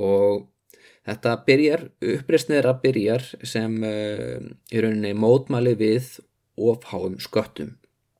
[0.00, 0.48] Og
[1.06, 6.18] þetta byrjar, uppreysnir að byrjar sem uh, í rauninni mótmæli við
[6.70, 7.76] ofháum sköttum.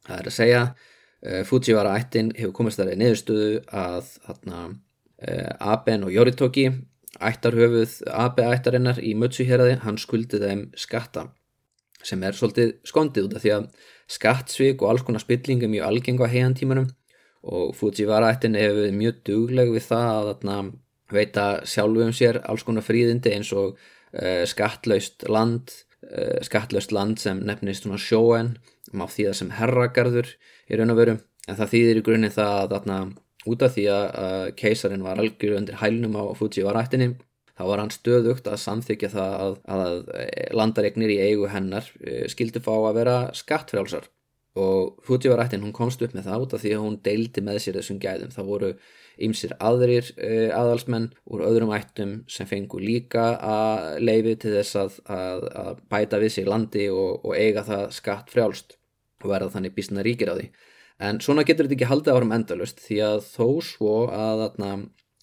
[0.07, 4.63] Það er að segja uh, Fujiwara ættin hefur komist þar í neðurstöðu að þarna,
[5.27, 6.71] uh, Aben og Yoritoki
[7.21, 11.29] ættarhöfuð Abe ættarinnar í Mutsuheraði hann skuldi þeim skatta
[12.07, 13.67] sem er svolítið skondið út af því að
[14.11, 16.89] skattsvík og alls konar spilling er mjög algeng á heiantímanum
[17.43, 20.57] og Fujiwara ættin hefur mjög dugleg við það að þarna,
[21.11, 25.73] veita sjálfu um sér alls konar fríðindi eins og uh, skattlaust land
[26.11, 28.55] uh, skattlaust land sem nefnist svona sjóen
[28.93, 30.35] má þýða sem herragarður
[30.71, 31.17] í raun og veru.
[31.49, 33.01] En það þýðir í grunninn það að þarna,
[33.51, 37.15] út af því að keisarin var algjör undir hælnum á Fujiwara ættinni
[37.61, 39.99] þá var hann stöðugt að samþykja það að, að
[40.57, 44.09] landaregnir í eigu hennar eh, skildi fá að vera skattfrjálsar.
[44.61, 47.77] Og Fujivarættin hún komst upp með það út af því að hún deildi með sér
[47.79, 48.33] þessum gæðum.
[48.35, 48.71] Það voru
[49.27, 54.99] ymsir aðrir uh, aðalsmenn úr öðrum ættum sem fengu líka að leifi til þess að,
[55.07, 58.77] að, að bæta við sig landi og, og eiga það skattfrjálst
[59.21, 60.49] og verða þannig bísna ríkir á því
[61.01, 64.73] en svona getur þetta ekki haldið árum endalust því að þó svo að þarna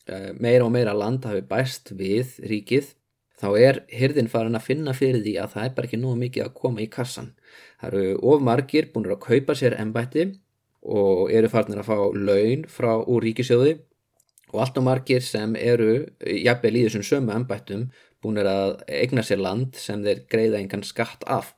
[0.07, 2.93] Eh, meira og meira land hafi bæst við ríkið
[3.38, 6.43] þá er hyrðin farin að finna fyrir því að það er bara ekki nógu mikið
[6.45, 7.33] að koma í kassan.
[7.81, 10.23] Það eru of margir búin að kaupa sér ennbætti
[10.88, 13.73] og eru farin að fá laun frá úr ríkisjóði
[14.53, 17.88] og allt og margir sem eru jafnvel í þessum sömu ennbættum
[18.23, 21.53] búin að eigna sér land sem þeir greiða engan skatt af.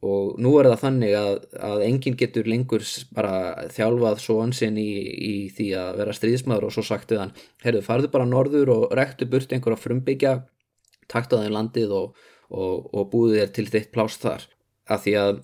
[0.00, 4.92] Og nú er það þannig að, að enginn getur lengur bara þjálfað svoan sinn í,
[5.04, 8.86] í því að vera stríðsmaður og svo sagt við hann, heyrðu farðu bara norður og
[8.96, 10.32] rektu burt einhverja frumbyggja
[11.10, 12.16] taktaði landið og,
[12.48, 14.48] og, og búið þér til þitt plást þar.
[14.90, 15.42] Af því að,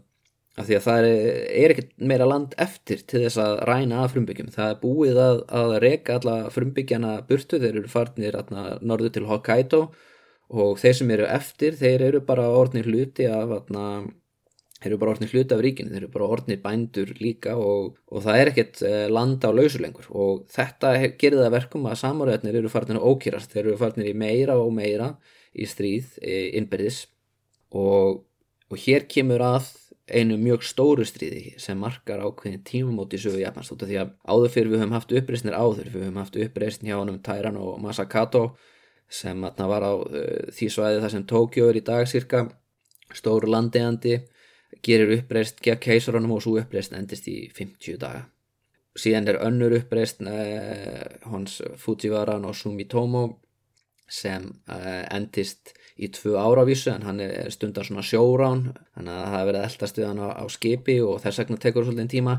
[0.57, 4.13] að, því að það er, er ekkert meira land eftir til þess að ræna að
[4.15, 8.39] frumbyggjum, það er búið að, að reka alla frumbyggjana burtu, þeir eru farnir
[8.81, 9.83] norður til Hokkaido
[10.57, 13.87] og þeir sem eru eftir, þeir eru bara orðnir hluti af atna,
[14.81, 18.25] þeir eru bara orðnir hluti af ríkinu, þeir eru bara orðnir bændur líka og, og
[18.25, 22.71] það er ekkert eh, landa á lausulengur og þetta gerir það verkum að samaröðnir eru
[22.73, 25.17] farinir að ókýrast, þeir eru farinir í meira og meira
[25.57, 27.07] í stríð eh, innbyrðis.
[27.77, 28.23] Og,
[28.71, 29.73] og hér kemur að
[30.07, 34.53] einu mjög stóru stríði sem markar ákveðin tímumóti sögu Japans út af því að áður
[34.55, 38.45] fyrir við höfum haft uppreysnir áður, við höfum haft uppreysn hjá honum Tairan og Masakato
[39.11, 42.47] sem var á uh, því svæði þar sem Tókjó er í dag cirka
[43.15, 44.21] stóru landegjandi
[44.87, 48.27] gerir uppreist gegn keisarónum og svo uppreist endist í 50 daga.
[48.97, 53.27] Síðan er önnur uppreist eh, hans Fujiwara no Sumitomo
[54.09, 59.35] sem eh, endist í tvö áravísu en hann er stundar svona sjórán þannig að það
[59.35, 62.37] hefur verið eldast við hann á, á skipi og þess vegna tekur svolítið tíma.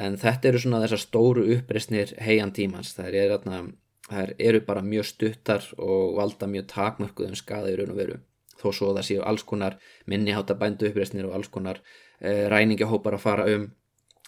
[0.00, 2.92] En þetta eru svona þessar stóru uppreistnir heian tímans.
[2.94, 3.64] Það eru,
[4.10, 8.20] er, eru bara mjög stuttar og valda mjög takmörkuðum skadiður og veru.
[8.60, 13.24] Þó svo það séu alls konar minniháta bændu uppreysnir og alls konar uh, ræningahópar að
[13.26, 13.70] fara um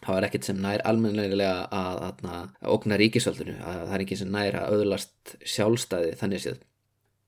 [0.03, 4.33] það er ekkert sem nær almennilega að, að, að okna ríkisvöldinu það er ekki sem
[4.35, 6.57] nær að öðlast sjálfstæði þannig séð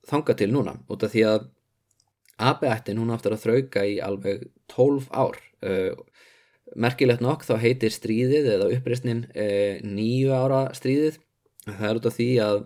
[0.08, 1.48] þanga til núna út af því að
[2.44, 5.38] AB-ættin hún áttur að þrauka í alveg 12 ár.
[5.64, 5.94] Uh,
[6.74, 11.20] merkilegt nokk þá heitir stríðið eða uppreysnin uh, nýju ára stríðið.
[11.64, 12.64] Það er út af því að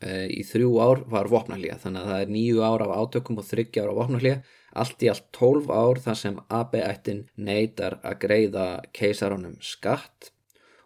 [0.00, 3.44] Eh, í þrjú ár var vopnarlíða þannig að það er nýju ár af átökum og
[3.44, 4.38] þryggja ár af vopnarlíða
[4.80, 8.64] allt í allt tólf ár þar sem AB-ættin neytar að greiða
[8.96, 10.30] keisarónum skatt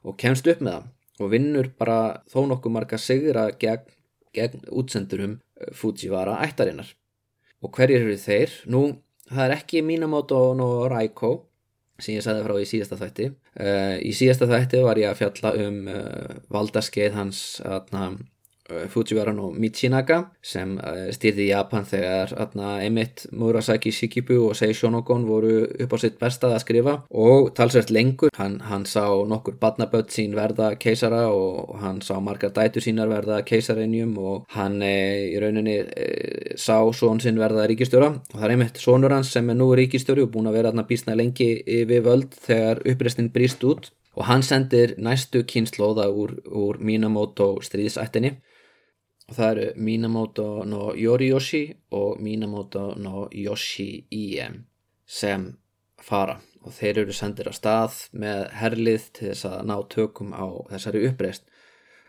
[0.02, 3.87] og kemst upp með það og vinnur bara þó nokkuð marga sigra gegn,
[4.35, 5.38] gegn útsendurum
[5.77, 6.90] Fujiwara ættarinnar.
[7.64, 8.53] Og hverjir eru þeir?
[8.68, 8.85] Nú,
[9.31, 11.35] það er ekki Minamoto no Raiko
[12.03, 13.31] sem ég sagði frá í síðasta þætti.
[13.55, 18.34] Uh, í síðasta þætti var ég að fjalla um uh, valdaskeið hans aðna Eh,
[18.64, 25.66] Fujiwara no Michinaga sem eh, styrði Japan þegar einmitt Murasaki Shikibu og Sei Shonogon voru
[25.85, 26.94] upp á sitt bestað að skrifa.
[27.12, 32.55] Og talsvært lengur hann, hann sá nokkur badnaböld sín verða keisara og hann sá margar
[32.57, 34.94] dætu sínar verða keisarinjum og hann e,
[35.35, 36.09] í rauninni e,
[36.57, 40.24] sá són sinn verða ríkistjóra og það er einmitt sónur hans sem er nú ríkistjóri
[40.24, 41.50] og búin að vera bísna lengi
[41.85, 43.92] við völd þegar uppreistinn brýst út.
[44.14, 48.37] Og hann sendir næstu kynnslóða úr, úr Minamoto stríðsættinni
[49.32, 51.64] það eru Minamoto no Yoriyoshi
[51.96, 54.50] og Minamoto no Yoshi-ie
[55.06, 55.48] sem
[56.02, 56.40] fara.
[56.64, 61.02] Og þeir eru sendir á stað með herlið til þess að ná tökum á þessari
[61.10, 61.44] uppreist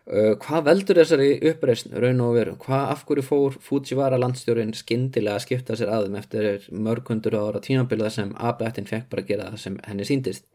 [0.07, 5.39] uh, hvað veldur þessari uppreist raun og veru, hvað af hverju fór Fujiwara landstjórin skindilega
[5.39, 9.63] að skipta sér aðum eftir mörgundur ára tímabiliða sem Abetin fekk bara að gera það
[9.65, 10.47] sem henni síndist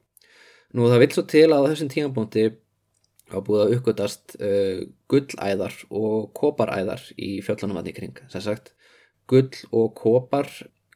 [0.76, 2.46] nú það vil svo til að þessum tímabúndi
[3.34, 8.20] á búið að uppgötast uh, gullæðar og koparæðar í fjöllunum því kring.
[8.32, 8.72] Þess sagt,
[9.30, 10.50] gull og kopar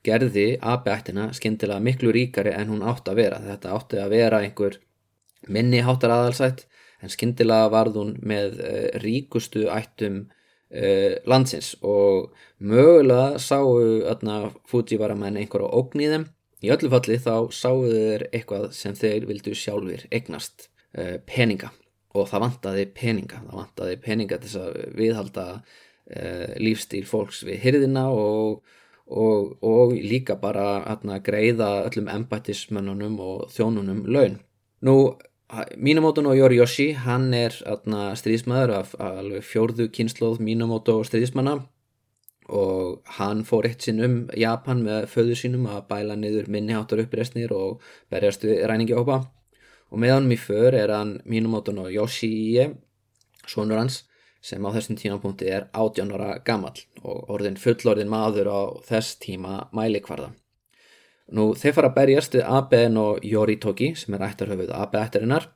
[0.05, 3.41] gerði AB-ættina skindilega miklu ríkari en hún átti að vera.
[3.45, 4.79] Þetta átti að vera einhver
[5.49, 6.65] minni háttar aðalsætt
[7.05, 13.79] en skindilega varð hún með uh, ríkustu ættum uh, landsins og mögulega sáu
[14.71, 16.05] Fujivaramenn einhverja ógn
[16.65, 20.71] í öllu falli þá sáu þeir eitthvað sem þeir vildu sjálfur eignast
[21.29, 21.69] peninga
[22.15, 28.07] og það vantaði peninga það vantaði peninga til að viðhalda uh, lífstíl fólks við hyrðina
[28.15, 28.65] og,
[29.07, 34.41] og, og líka bara atna, greiða öllum embættismönnunum og þjónunum laun.
[34.85, 34.97] Nú
[35.77, 41.59] Minamoto no Yoriyoshi hann er atna, stríðismæður af, af fjórðu kynnslóð Minamoto stríðismanna
[42.49, 47.53] og hann fór eitt sinn um Japan með föðu sínum að bæla niður minniháttar uppreysnir
[47.57, 49.23] og berjast við ræningi ópa
[49.95, 52.67] og með honum í för er hann mínumótun og Yoshie
[53.47, 54.01] sonur hans
[54.45, 59.69] sem á þessum tímapunkti er 18 ára gammal og orðin fullorðin maður á þess tíma
[59.77, 60.33] mælikvarða.
[61.33, 65.47] Nú þeir fara að berjast við Aben og Yoritoki sem er ættarhöfuð Abe-ættarinnar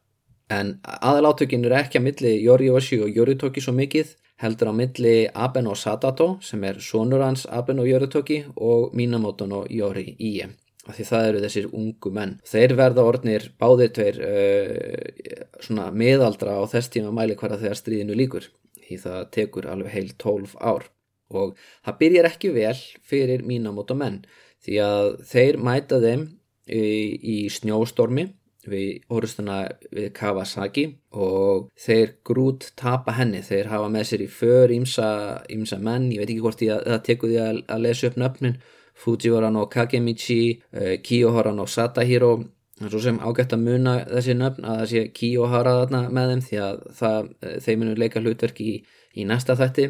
[0.54, 5.66] en aðalátökin eru ekki að milli Yorioshi og Yoritoki svo mikið heldur á milli Aben
[5.66, 10.48] og Sadato sem er sonur hans Aben og Yoritoki og Minamoto og Yori-ie
[10.88, 12.36] af því það eru þessir ungu menn.
[12.48, 18.18] Þeir verða orðnir báðir tveir uh, svona miðaldra á þess tíma mæli hverja þegar stríðinu
[18.18, 18.48] líkur
[18.88, 20.88] því það tekur alveg heil 12 ár.
[21.28, 24.22] Og það byrjar ekki vel fyrir mínamóta menn
[24.64, 26.24] því að þeir mæta þeim
[26.66, 26.84] í,
[27.20, 28.30] í snjóstormi
[28.68, 29.58] við orðustuna
[29.94, 30.84] við Kawasaki
[31.16, 35.10] og þeir grút tapa henni, þeir hafa með sér í för ímsa,
[35.52, 38.18] ímsa menn, ég veit ekki hvort ég að, það tekur því að, að lesa upp
[38.20, 38.58] nöfnin
[38.98, 42.32] Fujiwara no Kakemichi, uh, Kiyohara no Satahiro.
[42.78, 46.60] Svo sem ágætt að muna þessi nöfn að það sé Kiyohara þarna með þeim því
[46.66, 48.74] að það, uh, þeim munur leika hlutverk í,
[49.18, 49.88] í næsta þætti.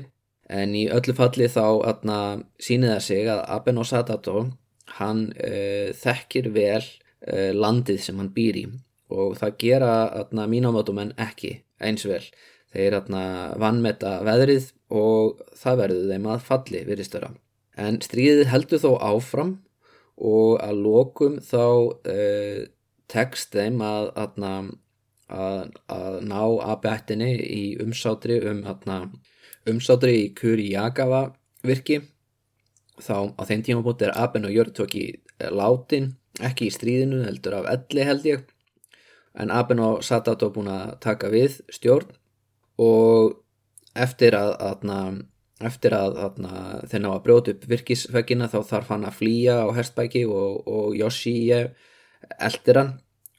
[0.48, 2.18] En í öllu falli þá atna,
[2.56, 4.46] sýnir það sig að Abe no Satato
[5.00, 6.84] hann uh, þekkir vel
[7.28, 8.62] landið sem hann býr í.
[9.10, 9.92] Og það gera
[10.30, 12.22] mínámátumenn ekki eins vel.
[12.72, 12.94] Þeir
[13.58, 17.32] vannmeta veðrið og það verður þeim að falli viðristöra
[17.78, 19.54] en stríðið heldur þó áfram
[20.18, 22.60] og að lokum þá uh,
[23.08, 24.70] tekst þeim að, að,
[25.30, 28.64] að, að ná að bettinni í umsátri um
[29.68, 31.28] umsátri í Kuriagawa
[31.66, 32.02] virki.
[32.98, 35.04] Þá á þeim tíma búin er Aben og Jörgtóki
[35.54, 38.46] látin ekki í stríðinu heldur af elli held ég.
[39.38, 42.10] En Aben og Satato búin að taka við stjórn
[42.82, 43.38] og
[43.98, 44.54] eftir að
[45.64, 46.38] eftir að,
[46.90, 50.96] þeir ná að brjóta upp virkisveggina þá þarf hann að flýja á herstbæki og, og
[50.98, 52.92] Yoshi eldir hann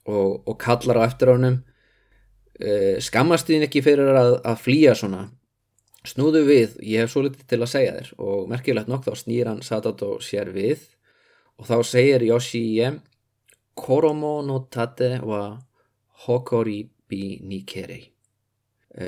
[0.10, 1.62] og, og kallar á eftir honum.
[2.60, 5.27] E, skammast þín ekki fyrir að, að flýja svona.
[6.08, 8.13] Snúðu við, ég hef svo litið til að segja þér.
[8.23, 10.88] Og merkilegt nokk þá snýr hann Sadato sér við
[11.60, 12.63] og þá segir Yoshi
[13.79, 15.43] Koromo no tate wa
[16.25, 18.01] hokori bi nikerei
[18.95, 19.08] e,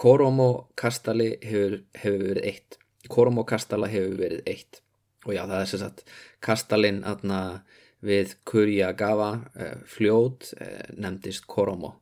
[0.00, 2.78] Koromo kastali hefur, hefur verið eitt.
[3.12, 4.80] Koromo kastala hefur verið eitt.
[5.26, 6.04] Og já það er sem sagt
[6.40, 7.40] kastalinn aðna
[8.00, 11.98] við Kuriagawa uh, fljót uh, nefndist Koromo.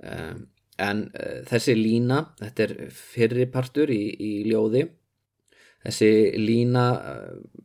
[0.00, 0.46] Um,
[0.80, 1.04] en
[1.46, 4.88] þessi lína þetta er fyrripartur í, í ljóði.
[5.84, 6.08] Þessi
[6.40, 6.86] lína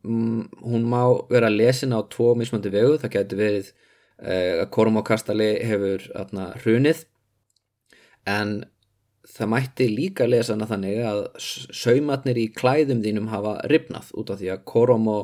[0.03, 0.99] hún má
[1.31, 2.99] vera lesin á tvo mismöndi vegu.
[2.99, 3.71] Það getur verið
[4.19, 7.05] að Koromo kastali hefur aðna hrunið.
[8.27, 8.53] En
[9.35, 14.41] það mætti líka lesa hana þannig að saumatnir í klæðum þínum hafa ripnað út af
[14.41, 15.19] því að koromo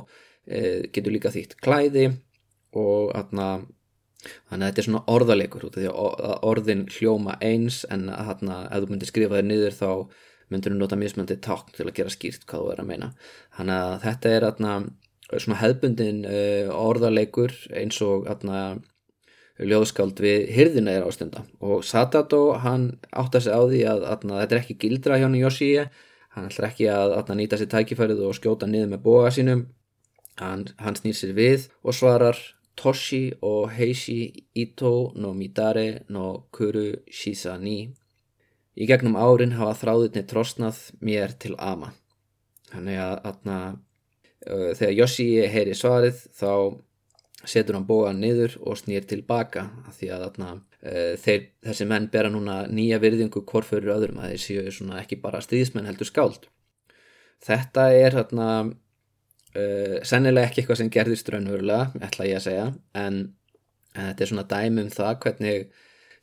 [0.45, 2.10] e, getur líka þýtt klæði
[2.76, 3.47] og atna,
[4.49, 8.32] þannig að þetta er svona orðalegur út af því að orðin hljóma eins en að
[8.36, 9.89] atna, ef þú myndir skrifa þér niður þá
[10.53, 13.12] myndir þú nota mismöndi takn til að gera skýrt hvað þú er að meina.
[13.58, 14.74] Þannig að þetta er atna,
[15.32, 18.28] svona hefbundin e, orðalegur eins og
[19.60, 24.28] ljóðskáld við hyrðina er ástunda og Satato hann átt að segja á því að, að,
[24.28, 25.86] að þetta er ekki gildra hjá hann Yoshie
[26.36, 29.66] hann ætlar ekki að, að nýta sér tækifærið og skjóta niður með boga sínum.
[30.39, 32.39] Hann, hann snýr sér við og svarar
[32.76, 37.88] Toshi og Heishi Ito no Midare no Kuru Shisa ni.
[38.76, 41.93] Í gegnum árin hafa þráðinni trosnað mér til ama.
[42.74, 43.78] Þannig að
[44.76, 46.51] þegar Yoshie heyri svarið þá
[47.50, 49.68] setur hann bóðan niður og snýr tilbaka
[49.98, 50.50] því að þarna,
[50.86, 55.43] uh, þeir, þessi menn bera núna nýja virðingu hvorfurur öðrum að þeir séu ekki bara
[55.43, 56.48] stríðismenn heldur skáld.
[57.46, 62.70] Þetta er þarna uh, sennilega ekki eitthvað sem gerðist raunverulega, ætla ég að segja
[63.02, 63.20] en,
[63.96, 65.68] en þetta er svona dæmi um það hvernig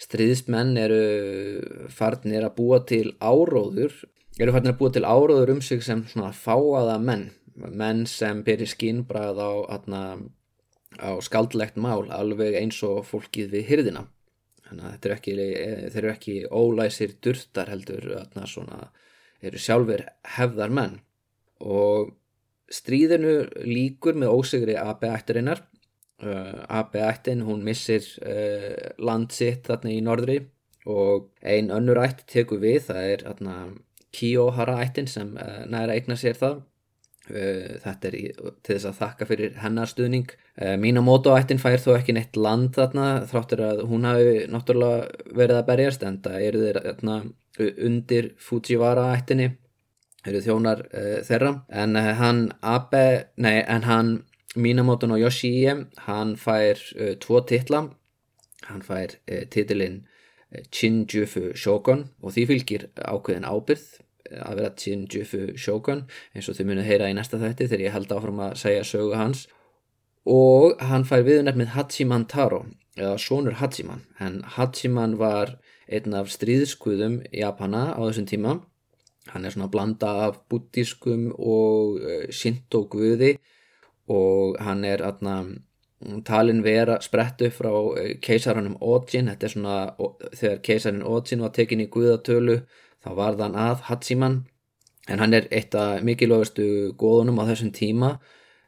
[0.03, 1.05] stríðismenn eru
[1.95, 3.95] farnir að búa til áróður
[4.41, 8.71] eru farnir að búa til áróður um sig sem svona fáaða menn menn sem byrjir
[8.73, 10.03] skínbrað á atna,
[10.99, 14.07] á skaldlegt mál alveg eins og fólkið við hyrðina
[14.73, 15.37] þannig að er ekki,
[15.93, 18.81] þeir eru ekki ólæsir durtar heldur þarna svona
[19.43, 20.05] eru sjálfur
[20.37, 20.97] hefðar menn.
[21.63, 22.13] Og
[22.73, 23.37] stríðinu
[23.67, 25.63] líkur með ósigri AB-ættarinnar
[26.25, 30.41] uh, AB-ættin hún missir uh, land sitt þarna í norðri.
[30.89, 33.57] Og ein önnur ætt tekur við það er þarna
[34.13, 36.63] Kiyohara-ættin sem uh, næra eignar sér það.
[36.63, 36.72] Eh,
[37.29, 38.17] þetta er
[38.67, 40.33] til þess að þakka fyrir hennar stuðning.
[40.59, 45.69] Eh, Minamoto-ættin fær þó ekki neitt land þarna þráttur að hún hafi náttúrulega verið að
[45.71, 47.19] berjast en það eru þeir þarna,
[47.87, 49.49] undir Fujiwara-ættinni
[50.27, 51.57] eru þjónar uh, þeirra.
[51.71, 53.07] En uh, hann Abe,
[53.37, 54.13] nei en hann
[54.55, 55.75] Minamoto no Yoshie
[56.07, 57.87] hann fær uh, tvo titla.
[58.69, 59.17] Hann fær
[59.51, 60.05] titilinn
[60.71, 63.87] Shinjufu Shogun og því fylgir ákveðin ábyrð
[64.41, 68.15] að vera Shinjufu Shogun eins og þið munið heyra í næsta þætti þegar ég held
[68.17, 69.47] áfram að segja sögu hans.
[70.29, 72.65] Og hann fær viðnefnið Hachiman Taro
[72.97, 75.57] eða Sónur Hachiman en Hachiman var
[75.93, 78.55] einn af stríðskuðum Japana á þessum tíma.
[79.33, 83.37] Hann er svona blanda af buddískum og uh, shinto guði
[84.11, 85.37] og hann er atna,
[86.27, 89.31] talin vera sprettu frá uh, keisaranum Ojin.
[89.31, 89.77] Þetta er svona
[90.39, 92.63] þegar keisarin Ojin var tekin í guðatölu
[93.03, 94.41] þá var þann að Hatsiman
[95.11, 98.13] en hann er eitt af mikilvægastu góðunum á þessum tíma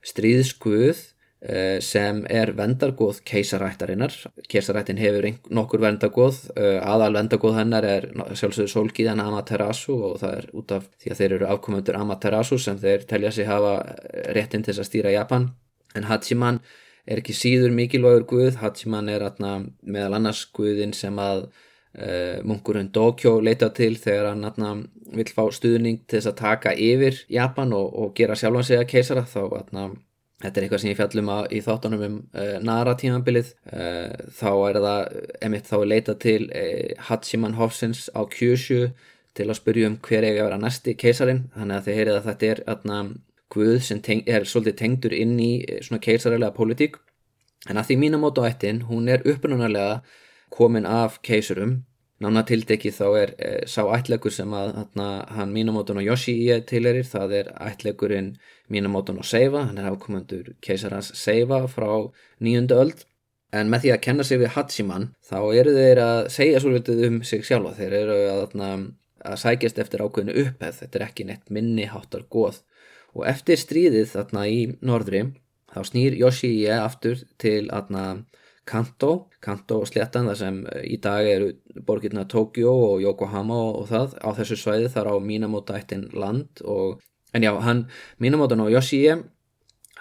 [0.05, 1.03] stríðskuð
[1.45, 4.15] eh, sem er vendargóð keisarættarinnar.
[4.51, 10.49] Keisarættin hefur nokkur vendargóð eh, aðal vendargóð hennar er sjálfsögur sólgíðan Amaterasu og það er
[10.53, 13.77] út af því að þeir eru afkomundur Amaterasu sem þeir telja sig hafa
[14.37, 15.53] réttin til að stýra Japan.
[15.95, 16.61] En Hachiman
[17.07, 18.59] er ekki síður mikilvægur guð.
[18.61, 21.47] Hachiman er atna, meðal annars guðin sem að
[22.45, 24.73] munkurinn Dokyo leita til þegar hann atna,
[25.15, 28.89] vil fá stuðning til þess að taka yfir Japan og, og gera sjálfan sig að
[28.91, 29.85] keisara þá atna,
[30.43, 34.51] þetta er eitthvað sem ég fjallum að, í þáttunum um uh, Nara tímanbilið uh, þá
[34.53, 35.19] er það
[35.49, 36.41] emitt þá leita til
[37.11, 38.89] Hachiman Hofsins á Kyushu
[39.35, 41.47] til að spyrja um hver eiga að vera næsti keisarin.
[41.55, 42.99] Þannig að þið heyrið að þetta er atna,
[43.55, 45.51] Guð sem teng, er svolítið tengdur inn í
[45.85, 46.97] svona keisarilega politík
[47.71, 50.01] en að því mínamóta á ettin hún er upprunnulega
[50.55, 51.83] komin af keisurum
[52.23, 57.35] nánatildekki þá er e, sá ætlegur sem að hana, hann Minamoto no Yoshie tilerir, það
[57.41, 58.35] er ætlegurinn
[58.73, 61.91] Minamoto no Seiva, hann er afkomandur keisarans Seiva frá
[62.45, 63.05] nýjundu öld.
[63.55, 67.19] En með því að kenna sig við Hachiman þá eru þeir að segja svolítið um
[67.27, 68.87] sig sjálfa, þeir eru að, að,
[69.31, 72.63] að sækjast eftir ákveðinu upphefð, þetta er ekki neitt minni háttar góð
[73.15, 75.23] og eftir stríðið þarna í norðri
[75.71, 78.25] þá snýr Yoshie aftur til aðna
[78.65, 81.53] Kanto, Kanto sléttan þar sem eh, í dag eru
[81.87, 86.65] borgirna Tokyo og Yokohama og, og það á þessu svæði þar á Minamoto ættin land
[86.65, 87.03] og
[87.35, 87.87] en já, hann
[88.19, 89.19] Minamoto no Yoshie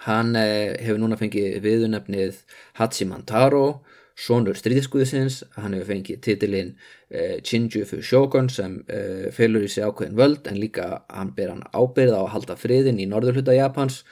[0.06, 2.40] hann eh, hefur núna fengið viðunefnið
[2.80, 3.84] Hachiman Taro
[4.14, 6.68] Sónur stríðskuðisins, hann hefur fengið titilinn
[7.10, 11.64] eh, Shinjufu Shogun sem eh, fylgur í sig ákveðin völd en líka hann ber hann
[11.74, 14.04] ábyrða á að halda friðin í norðurhluta Japans.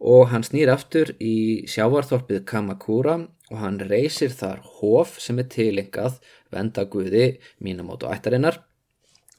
[0.00, 3.18] Og hann snýr aftur í sjávarþorpið Kamakura
[3.52, 6.18] og hann reysir þar hof sem er tilengað
[6.52, 7.26] vendaguði
[7.60, 8.62] Minamoto ættarinnar.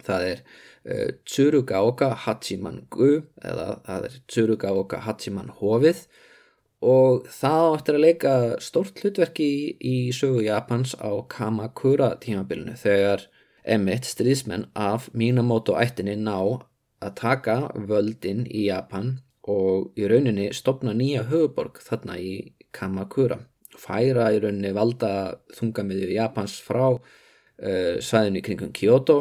[0.04, 6.06] Það er uh, Tsurugaoka Hachiman Gu eða það er Tsurugaoka Hachiman hofið
[6.84, 8.34] og það áttir að leika
[8.64, 13.30] stórt hlutverki í, í sögu Japans á Kamakura tímabilinu þegar
[13.64, 16.36] emitt stríðsmenn af Minamoto ættinni ná
[17.04, 17.56] að taka
[17.88, 22.36] völdin í Japan og í rauninni stopna nýja höfuborg þarna í
[22.76, 23.40] Kamakura
[23.80, 25.12] færa í rauninni valda
[25.58, 29.18] þungamiðju Japans frá uh, svæðinu kringum Kyoto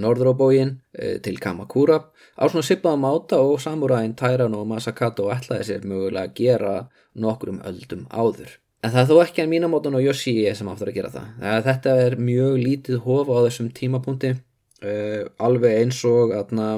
[0.00, 2.00] norðróbógin uh, til Kamakura.
[2.34, 6.74] Á svona sipaðum áta og samuræðin Tairan og Masakato ætlaði sér mögulega að gera
[7.14, 8.58] nokkrum öldum áður.
[8.84, 11.28] En það er þó ekki að Minamoton og Yoshie sem áttur að gera það.
[11.68, 16.68] Þetta er mjög lítið hofa á þessum tímapunkti uh, alveg eins og atna,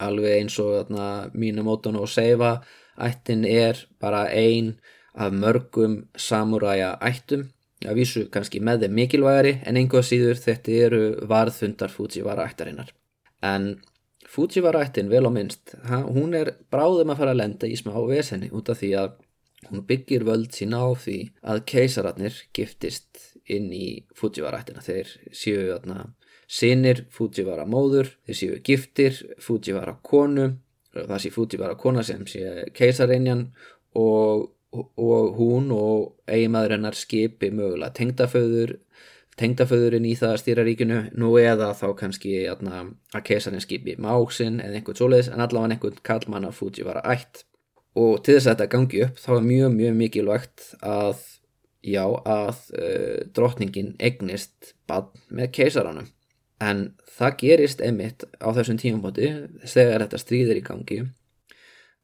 [0.00, 2.60] alveg eins og atna, Minamoton og Seiva
[3.00, 4.76] ættin er bara ein
[5.14, 7.48] af mörgum samuræja ættum
[7.88, 12.92] að vísu kannski með þeim mikilvægari en einhvað síður þetta eru varðfundar Fujiwara ættarinnar
[13.46, 13.72] en
[14.30, 18.52] Fujiwara ættin vel á minnst hún er bráðum að fara að lenda í smá vesenni
[18.52, 19.18] út af því að
[19.70, 25.66] hún byggir völd sína á því að keisararnir giftist inn í Fujiwara ættina þeir séu
[25.72, 26.10] þarna
[26.50, 30.52] sinir Fujiwara móður, þeir séu giftir Fujiwara konu
[30.94, 33.46] það sé Fujiwara kona sem sé keisareinjan
[33.98, 38.76] og og hún og eiginmaður hennar skipi mögulega tengdaföður
[39.40, 40.98] tengdaföðurinn í það að stýra ríkinu.
[41.18, 46.02] Nú eða þá kannski atna, að keisarinn skipi máksinn eða einhvern svoleiðis en allavega einhvern
[46.06, 47.44] kallmann af Fujiwara ætt.
[47.98, 51.22] Og til þess að þetta gangi upp þá er mjög mjög mikilvægt að
[51.80, 56.10] já að uh, drottningin egnist bann með keisaranum.
[56.60, 59.30] En það gerist einmitt á þessum tímabóti
[59.64, 61.00] þegar þetta stríðir í gangi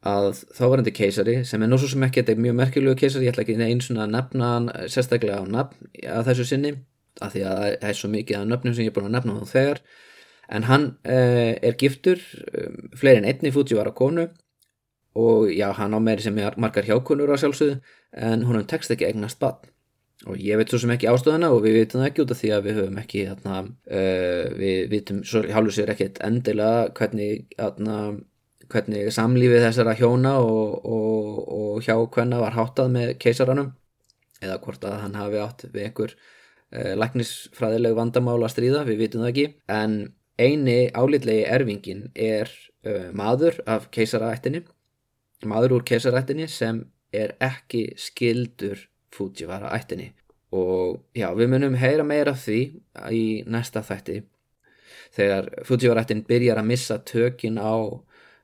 [0.06, 3.34] að þávarandi keisari sem er nú svo sem ekki þetta er mjög merkjulegu keisari, ég
[3.34, 6.72] ætla ekki einn svona að nefna hann sérstaklega á nafn að þessu sinni,
[7.20, 9.36] af því að það er svo mikið af nöfnum sem ég er búin að nefna
[9.40, 9.80] þá þegar.
[10.56, 12.20] En hann eh, er giftur
[12.52, 14.26] um, fleiri en einni fúti var að konu
[15.16, 17.80] og já, hann á meiri sem er margar hjákunur á sjálfsögðu
[18.12, 19.64] en hún hefði tekst ekki eignast bann
[20.26, 22.52] og ég veit svo sem ekki ástöðuna og við vitum það ekki út af því
[22.54, 23.58] að við höfum ekki þarna,
[23.98, 27.98] uh, við vitum svo hálfur sér ekkert endilega hvernig þarna
[28.72, 33.72] hvernig samlífið þessara hjóna og, og, og hjá hvenna var háttað með keisaranum
[34.42, 39.24] eða hvort að hann hafi átt við einhver uh, læknisfræðileg vandamál að stríða, við vitum
[39.24, 39.46] það ekki.
[39.72, 39.98] En
[40.36, 42.50] eini álítlegi erfingin er
[42.86, 44.66] uh, maður af keisaraættinni
[45.44, 48.86] maður úr keisaraættinni sem er ekki skildur
[49.16, 50.10] Fujiwara ættinni
[50.56, 52.60] og já, við munum heyra meira því
[53.12, 54.20] í næsta þætti.
[55.16, 57.74] Þegar Fujiwara ættin byrjar að missa tökin á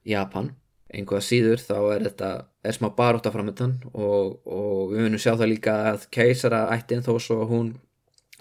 [0.09, 0.53] Japan.
[0.93, 2.31] Einhvað síður þá er þetta
[2.69, 7.15] er smá baróta framöndan og, og við munum sjá það líka að keisara ættin þó
[7.23, 7.73] svo hún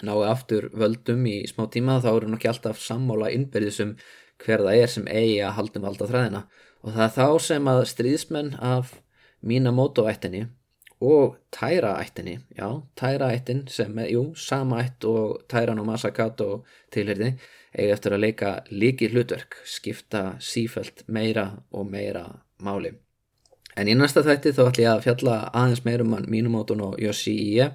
[0.02, 3.94] nái aftur völdum í smá tíma þá eru nokkið alltaf sammála innbyrðisum
[4.42, 6.42] hver það er sem eigi að haldum alltaf þræðina
[6.82, 8.96] og það er þá sem að stríðsmenn af
[9.42, 10.44] Minamoto ættinni
[11.02, 16.64] og Taira ættinni, já, Taira ættin sem er, jú, sama ætt og Tairan og Masakato
[16.94, 17.32] tilherði
[17.72, 22.26] eiga eftir að leika líki hlutverk, skipta sífælt meira og meira
[22.62, 22.92] máli.
[23.76, 27.70] En í næsta þætti þá ætlum ég að fjalla aðeins meirum mann Minumotun og Yoshii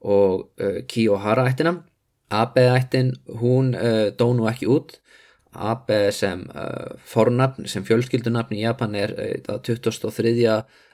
[0.00, 1.76] og uh, Kiyohara ættina.
[2.30, 4.98] Abe ættin, hún uh, dó nú ekki út.
[5.52, 9.14] Abe sem uh, fornafn, sem fjölskyldunafn í Japan er
[9.46, 10.34] það 2003.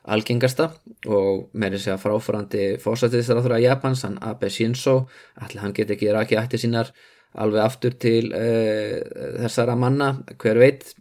[0.07, 0.71] algengasta
[1.11, 5.09] og með þess að fráfærandi fósættisraður af Japans, hann Abe Shinzo,
[5.43, 6.93] ætla hann geti ekki rækja ætti sínar
[7.37, 9.03] alveg aftur til uh,
[9.43, 10.95] þessara manna, hver veit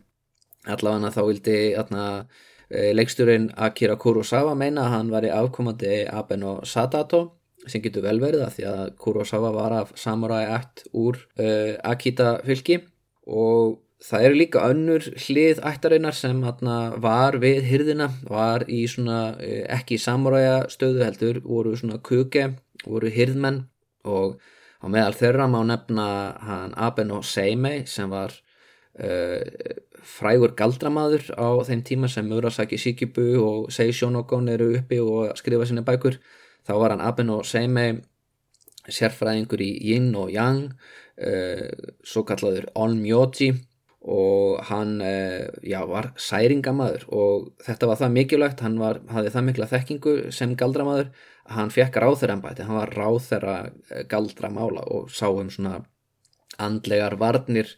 [0.66, 2.26] allavega þá vildi uh,
[2.70, 7.22] leikstjórin Akira Kurosawa meina að hann var í afkomandi Abeno Sadato
[7.70, 12.40] sem getur vel verið að því að Kurosawa var af samurai ætt úr uh, Akita
[12.46, 12.82] fylki
[13.26, 19.38] og það eru líka önnur hlið ættarinnar sem atna, var við hyrðina, var í svona
[19.72, 22.52] ekki samuræja stöðu heldur, voru svona kuke,
[22.86, 23.64] voru hyrðmenn
[24.06, 24.38] og
[24.86, 26.08] Á meðal þeirra má nefna
[26.46, 28.34] hann Abeno Seimei sem var
[29.02, 29.42] uh,
[30.06, 35.66] frægur galdramaður á þeim tíma sem Murasaki Shikibu og Sei Shonogon eru uppi og skrifa
[35.66, 36.20] sinni bækur.
[36.70, 37.96] Þá var hann Abeno Seimei
[38.92, 40.74] sérfræðingur í Yin og Yang,
[41.22, 43.54] uh, svo kallaður Onmyoji
[44.06, 49.48] og hann uh, já, var særingamaður og þetta var það mikilvægt, hann var, hafði það
[49.50, 51.10] mikla þekkingu sem galdramaður
[51.54, 53.58] hann fekk ráþeirambæti, hann var ráþeira
[53.92, 55.84] eh, galdra mála og sá um svona
[56.62, 57.70] andlegar varnir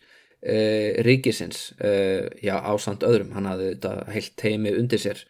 [0.42, 5.24] e, ríkisins e, já, ásand öðrum, hann hafði þetta heilt teimi undir sér.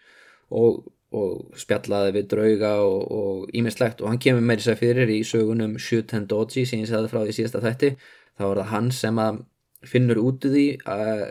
[0.51, 0.83] Og,
[1.15, 5.21] og spjallaði við drauga og íminnslegt og, og hann kemur með þess að fyrir í
[5.27, 7.93] sögunum Shuten Doji sem ég segði frá því síðasta þætti,
[8.35, 9.39] þá var það hann sem að
[9.87, 11.23] finnur út úr því að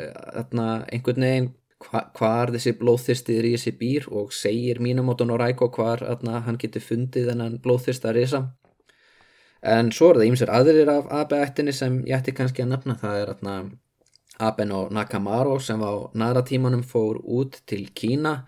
[0.94, 1.50] einhvern veginn
[1.84, 6.60] hva, hvar þessi blóðþyrstir í þessi býr og segir Minamoto no Raiko hvar atna, hann
[6.60, 8.42] getur fundið þennan blóðþyrsta risa.
[9.66, 12.96] En svo er það ímsir aðrir af AB-ættinni sem ég ætti kannski að nefna.
[13.00, 13.34] Það er
[14.46, 18.44] Aben og Nakamaro sem á næra tímanum fór út til Kína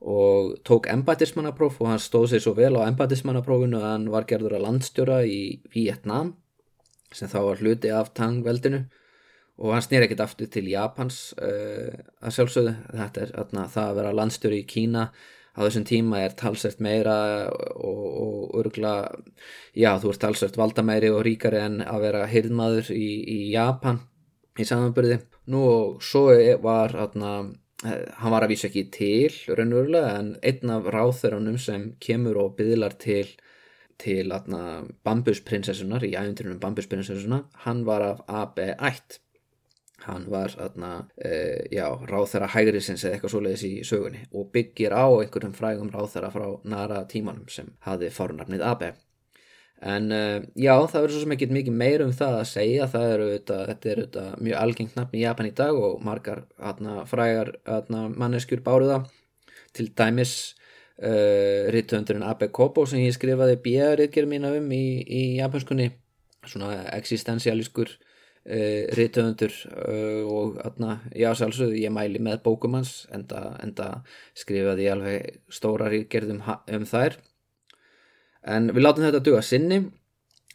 [0.00, 4.58] og tók embætismannapróf og hann stóð sér svo vel á embætismannaprófinu að hann var gerður
[4.58, 5.40] að landstjóra í
[5.74, 6.36] Vietnam
[7.12, 8.84] sem þá var hluti af Tang-veldinu.
[9.58, 11.90] Og hann snýr ekkert aftur til Japans uh,
[12.22, 12.74] að sjálfsögðu.
[12.94, 15.08] Þetta er atna, það að vera landstjóri í Kína.
[15.58, 17.16] Á þessum tíma er talsert meira
[17.50, 18.92] og, og örgla
[19.74, 23.98] já þú ert talsert valdamæri og ríkari en að vera hirðmaður í, í Japan
[24.54, 25.18] í samanbyrði
[25.50, 26.28] nú og svo
[26.62, 27.32] var atna,
[27.84, 32.98] hann var að vísa ekki til raunverulega en einn af ráþörunum sem kemur og byðlar
[32.98, 33.28] til
[33.98, 34.30] til
[35.06, 39.18] bambusprinsessunar í æventurinn bambusprinsessuna hann var af AB1
[40.06, 41.30] hann var aðna, e,
[41.74, 46.46] já, ráþæra hægrisins eða eitthvað svoleiðis í sögunni og byggir á einhverjum frægum ráþæra frá
[46.64, 48.84] nara tímanum sem hafi fórnarnið AB
[49.80, 50.22] en e,
[50.58, 53.58] já, það verður svo sem ekki mikið meir um það að segja, það eru þetta,
[53.70, 57.52] þetta er þetta mjög algengt nafn í Japan í dag og margar aðna, frægar
[57.92, 59.02] manneskjur báruða
[59.76, 60.34] til dæmis
[60.98, 61.12] e,
[61.74, 65.92] rittöndurinn AB Kobo sem ég skrifaði björðir mína um í, í japanskunni
[66.48, 67.98] svona existensialískur
[68.48, 73.58] Uh, eh, rítöfundur uh, eh, og atna, já sjálfsögðu ég mæli með bókum hans enda,
[73.60, 73.88] enda
[74.32, 77.18] skrifaði ég alveg stóra ríkgerðum um þær
[78.48, 79.82] en við látum þetta duga sinni.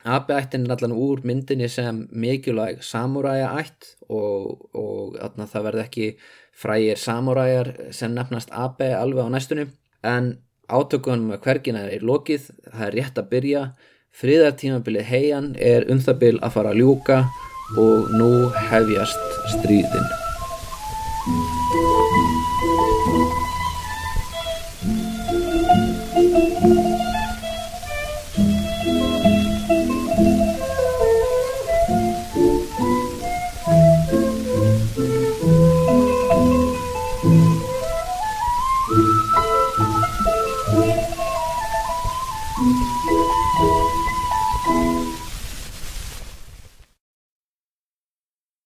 [0.04, 6.10] AB-ættin er allan úr myndinni sem mikilvæg samúræja ætt og, og það verði ekki
[6.60, 9.70] frægir samúræjar sem nefnast AB alveg á næstunni.
[10.04, 10.34] En
[10.68, 13.64] átökunum hvergina er lokið, það er rétt að byrja.
[14.14, 17.24] Friðartímabilið heian er um það bil að fara að ljúka
[17.80, 18.32] og nú
[18.70, 20.10] hefjast stríðin